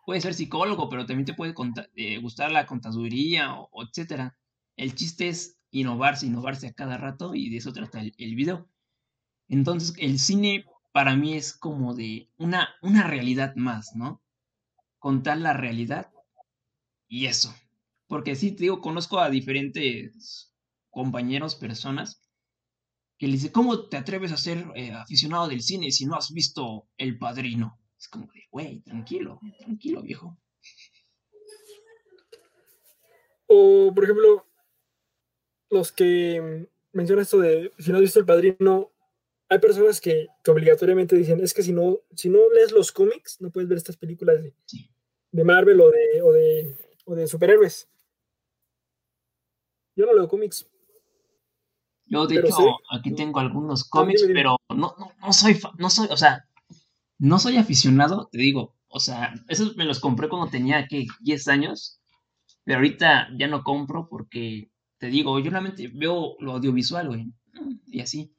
Puede 0.04 0.20
ser 0.20 0.34
psicólogo, 0.34 0.88
pero 0.88 1.06
también 1.06 1.26
te 1.26 1.34
puede 1.34 1.54
eh, 1.94 2.18
gustar 2.18 2.50
la 2.50 2.66
contaduría 2.66 3.54
o, 3.54 3.84
etcétera. 3.84 4.38
El 4.76 4.94
chiste 4.94 5.28
es 5.28 5.58
innovarse, 5.70 6.26
innovarse 6.26 6.68
a 6.68 6.72
cada 6.72 6.98
rato 6.98 7.34
y 7.34 7.50
de 7.50 7.58
eso 7.58 7.72
trata 7.72 8.00
el, 8.00 8.14
el 8.18 8.34
video. 8.34 8.68
Entonces, 9.48 9.94
el 9.98 10.18
cine 10.18 10.66
para 10.92 11.16
mí 11.16 11.34
es 11.34 11.56
como 11.56 11.94
de 11.94 12.30
una, 12.36 12.68
una 12.82 13.06
realidad 13.06 13.54
más, 13.56 13.94
¿no? 13.94 14.22
contar 14.98 15.38
la 15.38 15.52
realidad 15.52 16.10
y 17.06 17.26
eso. 17.26 17.54
Porque 18.06 18.36
sí, 18.36 18.52
te 18.52 18.64
digo, 18.64 18.80
conozco 18.80 19.18
a 19.18 19.30
diferentes 19.30 20.54
compañeros, 20.90 21.54
personas, 21.54 22.27
que 23.18 23.26
le 23.26 23.32
dicen, 23.32 23.50
¿cómo 23.50 23.88
te 23.88 23.96
atreves 23.96 24.32
a 24.32 24.36
ser 24.36 24.64
eh, 24.76 24.92
aficionado 24.92 25.48
del 25.48 25.60
cine 25.60 25.90
si 25.90 26.06
no 26.06 26.14
has 26.14 26.32
visto 26.32 26.88
El 26.96 27.18
Padrino? 27.18 27.78
Es 27.98 28.08
como 28.08 28.26
de, 28.32 28.44
güey, 28.50 28.80
tranquilo, 28.80 29.40
tranquilo, 29.58 30.02
viejo. 30.02 30.38
O, 33.46 33.92
por 33.92 34.04
ejemplo, 34.04 34.46
los 35.70 35.90
que 35.90 36.68
mencionan 36.92 37.22
esto 37.22 37.38
de, 37.38 37.72
si 37.78 37.90
no 37.90 37.96
has 37.96 38.02
visto 38.02 38.20
El 38.20 38.26
Padrino, 38.26 38.92
hay 39.48 39.58
personas 39.58 40.00
que, 40.00 40.28
obligatoriamente 40.46 41.16
dicen, 41.16 41.40
es 41.40 41.52
que 41.54 41.62
si 41.62 41.72
no, 41.72 42.00
si 42.14 42.28
no 42.28 42.38
lees 42.54 42.70
los 42.70 42.92
cómics, 42.92 43.40
no 43.40 43.50
puedes 43.50 43.68
ver 43.68 43.78
estas 43.78 43.96
películas 43.96 44.42
de, 44.42 44.54
de 45.32 45.44
Marvel 45.44 45.80
o 45.80 45.90
de, 45.90 46.22
o 46.22 46.32
de, 46.32 46.76
o 47.04 47.14
de 47.14 47.26
superhéroes. 47.26 47.88
Yo 49.96 50.06
no 50.06 50.14
leo 50.14 50.28
cómics. 50.28 50.70
Yo, 52.10 52.26
de 52.26 52.36
hecho, 52.36 52.78
aquí 52.90 53.12
tengo 53.12 53.40
algunos 53.40 53.84
cómics, 53.84 54.24
pero 54.32 54.56
no, 54.70 54.94
no, 54.98 55.12
no 55.20 55.32
soy, 55.32 55.60
no 55.78 55.90
soy, 55.90 56.08
o 56.10 56.16
sea, 56.16 56.46
no 57.18 57.38
soy 57.38 57.56
aficionado, 57.56 58.28
te 58.32 58.38
digo, 58.38 58.74
o 58.88 59.00
sea, 59.00 59.34
esos 59.48 59.76
me 59.76 59.84
los 59.84 60.00
compré 60.00 60.28
cuando 60.28 60.50
tenía, 60.50 60.86
que 60.86 61.06
10 61.20 61.48
años, 61.48 62.00
pero 62.64 62.78
ahorita 62.78 63.28
ya 63.38 63.48
no 63.48 63.62
compro 63.62 64.08
porque, 64.08 64.70
te 64.98 65.08
digo, 65.08 65.38
yo 65.38 65.50
realmente 65.50 65.88
veo 65.88 66.36
lo 66.40 66.52
audiovisual, 66.52 67.08
güey, 67.08 67.32
y 67.86 68.00
así. 68.00 68.32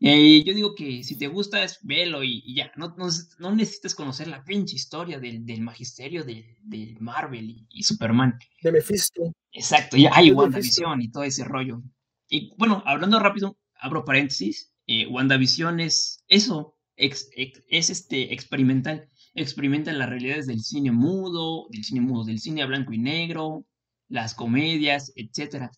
Eh, 0.00 0.42
yo 0.44 0.52
digo 0.52 0.74
que 0.74 1.02
si 1.02 1.16
te 1.16 1.28
gusta, 1.28 1.62
es 1.64 1.78
velo 1.82 2.22
y, 2.22 2.54
ya. 2.54 2.70
No, 2.76 2.94
no, 3.38 3.54
necesitas 3.54 3.94
conocer 3.94 4.28
la 4.28 4.44
pinche 4.44 4.76
historia 4.76 5.18
del, 5.18 5.46
del 5.46 5.62
magisterio 5.62 6.24
de, 6.24 6.96
Marvel 7.00 7.66
y, 7.70 7.82
Superman. 7.82 8.38
De 8.60 8.72
Mephisto. 8.72 9.32
Exacto, 9.52 9.96
ya 9.96 10.10
hay 10.12 10.30
WandaVision 10.30 11.00
y 11.00 11.10
todo 11.10 11.22
ese 11.22 11.44
rollo. 11.44 11.82
Y 12.28 12.54
bueno, 12.56 12.82
hablando 12.86 13.18
rápido, 13.18 13.58
abro 13.74 14.04
paréntesis. 14.04 14.72
Eh, 14.86 15.06
WandaVision 15.06 15.80
es 15.80 16.24
eso, 16.28 16.76
es 16.96 17.30
este 17.68 18.32
experimental. 18.32 19.08
Experimenta 19.34 19.92
las 19.92 20.08
realidades 20.08 20.46
del 20.46 20.60
cine 20.60 20.92
mudo, 20.92 21.66
del 21.70 21.84
cine 21.84 22.00
mudo, 22.00 22.24
del 22.24 22.38
cine 22.38 22.62
a 22.62 22.66
blanco 22.66 22.92
y 22.92 22.98
negro, 22.98 23.66
las 24.08 24.34
comedias, 24.34 25.12
etc. 25.16 25.70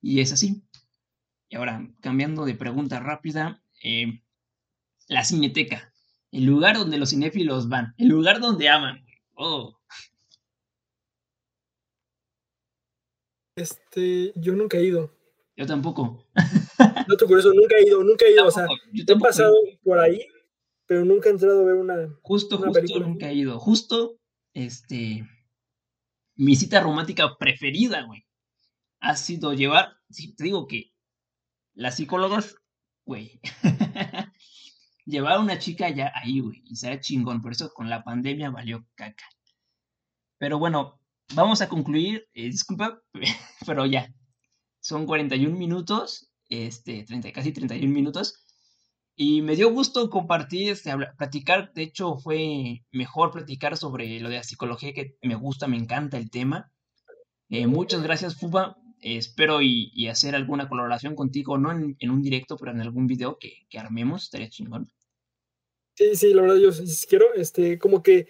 Y 0.00 0.20
es 0.20 0.32
así. 0.32 0.62
Y 1.48 1.56
ahora, 1.56 1.88
cambiando 2.00 2.44
de 2.44 2.54
pregunta 2.54 3.00
rápida, 3.00 3.62
eh, 3.82 4.20
la 5.08 5.24
cineteca, 5.24 5.92
el 6.32 6.44
lugar 6.44 6.76
donde 6.76 6.98
los 6.98 7.10
cinéfilos 7.10 7.68
van, 7.68 7.94
el 7.98 8.08
lugar 8.08 8.40
donde 8.40 8.68
aman. 8.68 9.04
Oh. 9.34 9.78
Este, 13.56 14.32
yo 14.34 14.54
nunca 14.54 14.78
he 14.78 14.86
ido. 14.86 15.14
Yo 15.56 15.66
tampoco. 15.66 16.26
No 17.06 17.16
te 17.16 17.24
eso, 17.26 17.52
nunca 17.52 17.76
he 17.76 17.86
ido, 17.86 18.02
nunca 18.02 18.24
he 18.24 18.32
ido. 18.32 18.46
o 18.46 18.50
sea, 18.50 18.66
yo 18.92 19.04
he 19.06 19.18
pasado 19.18 19.54
por 19.84 20.00
ahí, 20.00 20.26
pero 20.86 21.04
nunca 21.04 21.28
he 21.28 21.32
entrado 21.32 21.60
a 21.60 21.64
ver 21.64 21.74
una. 21.74 21.94
Justo, 22.22 22.56
justo 22.56 23.00
nunca 23.00 23.28
he 23.28 23.34
ido. 23.34 23.60
Justo, 23.60 24.18
este. 24.54 25.28
Mi 26.34 26.56
cita 26.56 26.80
romántica 26.80 27.36
preferida, 27.38 28.02
güey. 28.06 28.26
Ha 29.00 29.16
sido 29.16 29.52
llevar. 29.52 29.98
te 30.08 30.44
digo 30.44 30.66
que 30.66 30.92
las 31.74 31.96
psicólogas 31.96 32.56
güey. 33.04 33.40
Llevar 35.06 35.34
a 35.34 35.40
una 35.40 35.58
chica 35.58 35.90
ya 35.90 36.12
ahí, 36.14 36.40
güey, 36.40 36.62
y 36.66 36.76
será 36.76 36.98
chingón. 36.98 37.42
Por 37.42 37.52
eso 37.52 37.72
con 37.72 37.90
la 37.90 38.04
pandemia 38.04 38.50
valió 38.50 38.86
caca. 38.94 39.24
Pero 40.38 40.58
bueno, 40.58 41.00
vamos 41.34 41.60
a 41.60 41.68
concluir. 41.68 42.26
Eh, 42.32 42.46
disculpa, 42.46 43.00
pero 43.66 43.86
ya. 43.86 44.12
Son 44.84 45.06
41 45.06 45.56
minutos, 45.56 46.30
este, 46.50 47.04
30, 47.04 47.32
casi 47.32 47.52
31 47.52 47.90
minutos. 47.90 48.44
Y 49.16 49.40
me 49.40 49.56
dio 49.56 49.72
gusto 49.72 50.10
compartir, 50.10 50.72
este, 50.72 50.92
platicar. 51.16 51.72
De 51.72 51.84
hecho, 51.84 52.18
fue 52.18 52.82
mejor 52.92 53.30
platicar 53.30 53.78
sobre 53.78 54.20
lo 54.20 54.28
de 54.28 54.36
la 54.36 54.42
psicología, 54.42 54.92
que 54.92 55.16
me 55.22 55.36
gusta, 55.36 55.68
me 55.68 55.78
encanta 55.78 56.18
el 56.18 56.30
tema. 56.30 56.70
Eh, 57.48 57.66
muchas 57.66 58.02
gracias, 58.02 58.38
Fuba 58.38 58.76
espero 59.00 59.60
y, 59.62 60.08
hacer 60.08 60.34
alguna 60.34 60.68
colaboración 60.68 61.14
contigo, 61.14 61.58
no 61.58 61.72
en, 61.72 62.10
un 62.10 62.22
directo, 62.22 62.56
pero 62.56 62.72
en 62.72 62.80
algún 62.80 63.06
video 63.06 63.38
que, 63.38 63.66
que, 63.68 63.78
armemos, 63.78 64.24
estaría 64.24 64.48
chingón. 64.48 64.90
Sí, 65.94 66.14
sí, 66.16 66.34
la 66.34 66.42
verdad 66.42 66.56
yo 66.56 66.72
sí 66.72 67.06
quiero, 67.06 67.34
este, 67.34 67.78
como 67.78 68.02
que 68.02 68.26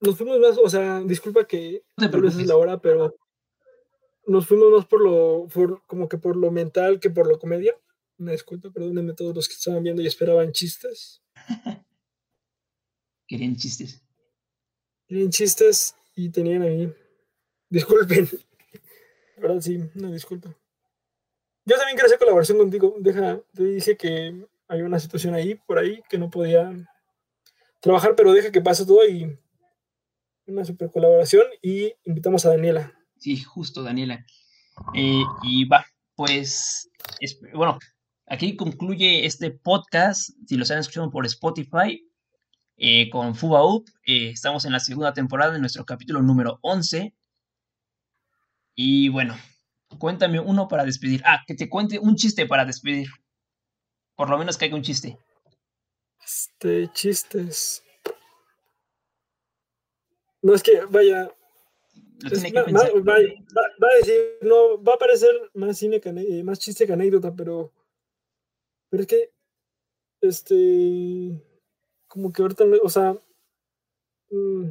nos 0.00 0.16
fuimos 0.16 0.38
más, 0.40 0.58
o 0.62 0.68
sea, 0.68 1.00
disculpa 1.00 1.46
que 1.46 1.84
no 1.96 2.10
tal 2.10 2.22
vez 2.22 2.36
es 2.36 2.46
la 2.46 2.56
hora, 2.56 2.80
pero 2.80 3.14
nos 4.26 4.46
fuimos 4.46 4.70
más 4.70 4.86
por 4.86 5.00
lo, 5.00 5.48
como 5.86 6.08
que 6.08 6.18
por 6.18 6.36
lo 6.36 6.50
mental 6.50 7.00
que 7.00 7.10
por 7.10 7.26
lo 7.26 7.38
comedia. 7.38 7.74
Una 8.18 8.32
disculpa, 8.32 8.70
perdónenme 8.70 9.14
todos 9.14 9.34
los 9.34 9.48
que 9.48 9.54
estaban 9.54 9.82
viendo 9.82 10.02
y 10.02 10.06
esperaban 10.06 10.52
chistes. 10.52 11.22
Querían 13.26 13.56
chistes. 13.56 14.02
Querían 15.06 15.30
chistes 15.30 15.96
y 16.14 16.28
tenían 16.30 16.62
ahí. 16.62 16.92
Disculpen. 17.68 18.28
¿verdad? 19.38 19.60
Sí, 19.60 19.78
una 19.94 20.10
disculpa. 20.12 20.56
Yo 21.64 21.76
también 21.76 21.96
quiero 21.96 22.06
hacer 22.06 22.18
colaboración 22.18 22.58
contigo. 22.58 22.94
Deja, 22.98 23.40
te 23.54 23.64
dije 23.64 23.96
que 23.96 24.46
hay 24.68 24.82
una 24.82 24.98
situación 24.98 25.34
ahí, 25.34 25.54
por 25.54 25.78
ahí, 25.78 26.02
que 26.08 26.18
no 26.18 26.30
podía 26.30 26.72
trabajar, 27.80 28.14
pero 28.16 28.32
deja 28.32 28.52
que 28.52 28.60
pase 28.60 28.86
todo 28.86 29.06
y 29.06 29.38
una 30.46 30.64
super 30.64 30.90
colaboración 30.90 31.44
y 31.60 31.94
invitamos 32.04 32.44
a 32.46 32.50
Daniela. 32.50 32.92
Sí, 33.22 33.40
justo, 33.40 33.84
Daniela. 33.84 34.26
Eh, 34.94 35.22
y 35.44 35.64
va, 35.64 35.86
pues, 36.16 36.90
bueno, 37.54 37.78
aquí 38.26 38.56
concluye 38.56 39.24
este 39.24 39.52
podcast. 39.52 40.30
Si 40.44 40.56
lo 40.56 40.64
están 40.64 40.80
escuchando 40.80 41.08
por 41.08 41.24
Spotify, 41.26 42.04
eh, 42.76 43.08
con 43.10 43.36
Fuba 43.36 43.60
eh, 44.04 44.30
estamos 44.30 44.64
en 44.64 44.72
la 44.72 44.80
segunda 44.80 45.12
temporada 45.12 45.52
de 45.52 45.60
nuestro 45.60 45.84
capítulo 45.84 46.20
número 46.20 46.58
11. 46.62 47.14
Y 48.74 49.08
bueno, 49.10 49.36
cuéntame 50.00 50.40
uno 50.40 50.66
para 50.66 50.84
despedir. 50.84 51.22
Ah, 51.24 51.44
que 51.46 51.54
te 51.54 51.68
cuente 51.68 52.00
un 52.00 52.16
chiste 52.16 52.46
para 52.46 52.64
despedir. 52.64 53.06
Por 54.16 54.30
lo 54.30 54.36
menos 54.36 54.58
que 54.58 54.64
haya 54.64 54.74
un 54.74 54.82
chiste. 54.82 55.16
Este, 56.24 56.90
chistes. 56.92 57.84
No 60.42 60.56
es 60.56 60.62
que, 60.64 60.84
vaya. 60.86 61.30
Va, 62.24 63.14
a 63.14 63.96
decir, 63.96 64.38
no, 64.42 64.82
va 64.82 64.94
a 64.94 64.98
parecer 64.98 65.30
más 65.54 65.78
cine 65.78 66.00
que 66.00 66.12
más 66.44 66.58
chiste 66.58 66.86
que 66.86 66.92
anécdota, 66.92 67.34
pero. 67.34 67.72
Pero 68.90 69.02
es 69.02 69.06
que. 69.06 69.32
Este. 70.20 71.40
Como 72.06 72.32
que 72.32 72.42
ahorita, 72.42 72.64
o 72.82 72.88
sea. 72.88 73.16
Mm, 74.30 74.70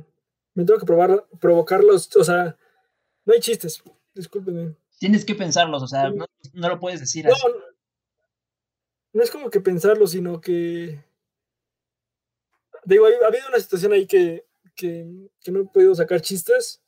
me 0.54 0.66
tengo 0.66 0.80
que 0.80 0.86
probar, 0.86 1.26
provocarlos, 1.40 2.16
o 2.16 2.24
sea. 2.24 2.58
No 3.26 3.34
hay 3.34 3.40
chistes, 3.40 3.84
discúlpenme. 4.14 4.76
Tienes 5.00 5.26
que 5.26 5.36
pensarlos, 5.36 5.82
o 5.84 5.88
sea, 5.88 6.12
no, 6.12 6.70
lo 6.70 6.80
puedes 6.80 7.00
decir 7.00 7.28
así. 7.28 7.48
No, 7.48 7.54
no 9.14 9.24
es 9.24 9.32
como 9.32 9.50
que 9.50 9.60
pensarlo, 9.60 10.08
sino 10.08 10.40
que. 10.40 11.04
Digo, 12.86 13.06
ha 13.06 13.28
habido 13.28 13.48
una 13.48 13.60
situación 13.60 13.94
ahí 13.94 14.08
que, 14.08 14.46
que, 14.76 15.06
no 15.48 15.62
he 15.62 15.66
podido 15.66 15.94
sacar 15.96 16.22
chistes. 16.22 16.82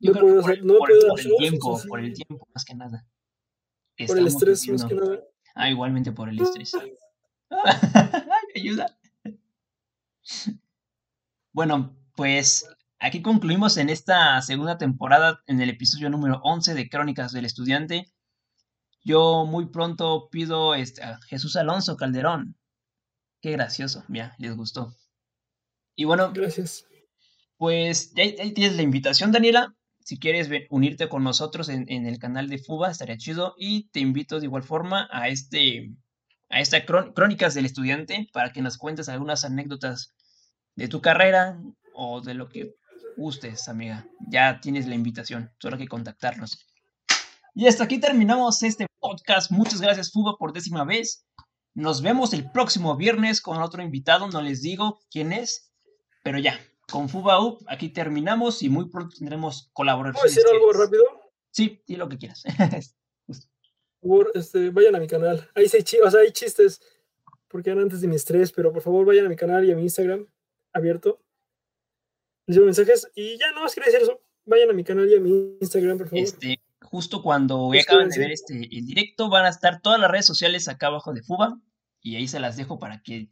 No 0.00 0.12
podido, 0.12 0.42
por, 0.42 0.64
no 0.64 0.78
por, 0.78 0.88
por 1.08 1.20
el 1.20 1.36
tiempo, 1.38 1.80
por 1.88 2.00
el 2.00 2.12
tiempo, 2.14 2.48
más 2.54 2.64
que 2.64 2.74
nada. 2.74 3.06
por 4.06 4.18
el 4.18 4.26
estrés, 4.26 4.66
más 4.68 4.84
que 4.84 4.94
nada. 4.94 5.20
Ah, 5.54 5.70
igualmente 5.70 6.12
por 6.12 6.28
el 6.28 6.40
estrés. 6.40 6.72
Ay, 6.74 6.94
ayuda. 8.56 8.98
Bueno, 11.52 11.96
pues 12.14 12.66
aquí 12.98 13.22
concluimos 13.22 13.76
en 13.76 13.90
esta 13.90 14.40
segunda 14.42 14.78
temporada, 14.78 15.42
en 15.46 15.60
el 15.60 15.70
episodio 15.70 16.08
número 16.08 16.40
11 16.44 16.74
de 16.74 16.88
Crónicas 16.88 17.32
del 17.32 17.44
Estudiante. 17.44 18.12
Yo 19.02 19.46
muy 19.46 19.66
pronto 19.66 20.28
pido 20.30 20.74
este, 20.74 21.02
a 21.02 21.18
Jesús 21.22 21.56
Alonso 21.56 21.96
Calderón. 21.96 22.56
Qué 23.40 23.52
gracioso, 23.52 24.04
ya, 24.08 24.34
les 24.38 24.54
gustó. 24.54 24.94
Y 25.96 26.04
bueno, 26.04 26.30
gracias. 26.32 26.86
Pues 27.56 28.12
ahí, 28.16 28.52
tienes 28.52 28.76
la 28.76 28.82
invitación, 28.82 29.32
Daniela. 29.32 29.74
Si 30.10 30.18
quieres 30.18 30.50
unirte 30.70 31.08
con 31.08 31.22
nosotros 31.22 31.68
en, 31.68 31.88
el 31.88 32.18
canal 32.18 32.48
de 32.48 32.58
Fuba, 32.58 32.90
estaría 32.90 33.16
chido. 33.16 33.54
Y 33.56 33.90
te 33.90 34.00
invito 34.00 34.40
de 34.40 34.46
igual 34.46 34.64
forma 34.64 35.08
a 35.12 35.28
este 35.28 35.94
a 36.48 36.58
esta 36.58 36.84
Crónicas 36.84 37.54
del 37.54 37.64
Estudiante 37.64 38.28
para 38.32 38.50
que 38.50 38.60
nos 38.60 38.76
cuentes 38.76 39.08
algunas 39.08 39.44
anécdotas 39.44 40.12
de 40.74 40.88
tu 40.88 41.00
carrera 41.00 41.60
o 41.94 42.20
de 42.22 42.34
lo 42.34 42.48
que 42.48 42.74
gustes, 43.16 43.68
amiga. 43.68 44.04
Ya 44.28 44.58
tienes 44.58 44.88
la 44.88 44.96
invitación, 44.96 45.52
solo 45.60 45.76
hay 45.76 45.82
que 45.82 45.88
contactarnos. 45.88 46.58
Y 47.54 47.68
hasta 47.68 47.84
aquí 47.84 48.00
terminamos 48.00 48.64
este 48.64 48.88
podcast. 48.98 49.52
Muchas 49.52 49.80
gracias, 49.80 50.10
Fuba, 50.10 50.34
por 50.40 50.52
décima 50.52 50.82
vez. 50.82 51.24
Nos 51.72 52.02
vemos 52.02 52.32
el 52.32 52.50
próximo 52.50 52.96
viernes 52.96 53.40
con 53.40 53.62
otro 53.62 53.80
invitado. 53.80 54.26
No 54.26 54.42
les 54.42 54.60
digo 54.60 54.98
quién 55.08 55.32
es, 55.32 55.70
pero 56.24 56.40
ya, 56.40 56.58
con 56.90 57.08
Fuba 57.08 57.40
Up, 57.40 57.64
aquí 57.68 57.88
terminamos 57.88 58.62
y 58.62 58.68
muy 58.68 58.88
pronto 58.88 59.16
tendremos 59.16 59.70
colaboraciones. 59.72 60.34
¿Puedo 60.34 60.34
decir 60.34 60.44
algo 60.52 60.72
rápido? 60.72 61.04
Sí, 61.50 61.82
di 61.86 61.96
lo 61.96 62.08
que 62.08 62.18
quieras. 62.18 62.42
Por 63.26 63.36
favor, 64.00 64.32
este, 64.34 64.70
vayan 64.70 64.96
a 64.96 65.00
mi 65.00 65.06
canal. 65.06 65.48
Ahí 65.54 65.66
hay, 65.72 65.98
o 66.00 66.10
sea, 66.10 66.20
hay 66.20 66.32
chistes 66.32 66.80
porque 67.48 67.70
eran 67.70 67.82
antes 67.82 68.00
de 68.00 68.08
mi 68.08 68.16
estrés, 68.16 68.52
pero 68.52 68.72
por 68.72 68.80
favor 68.80 69.04
vayan 69.04 69.26
a 69.26 69.28
mi 69.28 69.36
canal 69.36 69.64
y 69.64 69.72
a 69.72 69.76
mi 69.76 69.82
Instagram 69.82 70.24
abierto. 70.72 71.20
Les 72.46 72.56
llevo 72.56 72.66
mensajes 72.66 73.10
y 73.14 73.36
ya 73.38 73.50
no 73.52 73.62
más 73.62 73.74
quería 73.74 73.90
decir 73.90 74.02
eso. 74.02 74.20
Vayan 74.44 74.70
a 74.70 74.72
mi 74.72 74.84
canal 74.84 75.08
y 75.08 75.16
a 75.16 75.20
mi 75.20 75.58
Instagram, 75.60 75.98
por 75.98 76.08
favor. 76.08 76.24
Este, 76.24 76.60
justo 76.80 77.22
cuando 77.22 77.70
acaban 77.78 78.08
de 78.08 78.18
ver 78.18 78.30
este 78.30 78.54
el 78.54 78.86
directo, 78.86 79.28
van 79.28 79.44
a 79.46 79.50
estar 79.50 79.82
todas 79.82 80.00
las 80.00 80.10
redes 80.10 80.26
sociales 80.26 80.68
acá 80.68 80.86
abajo 80.86 81.12
de 81.12 81.22
Fuba 81.22 81.60
y 82.00 82.16
ahí 82.16 82.28
se 82.28 82.40
las 82.40 82.56
dejo 82.56 82.78
para 82.78 83.02
que 83.02 83.28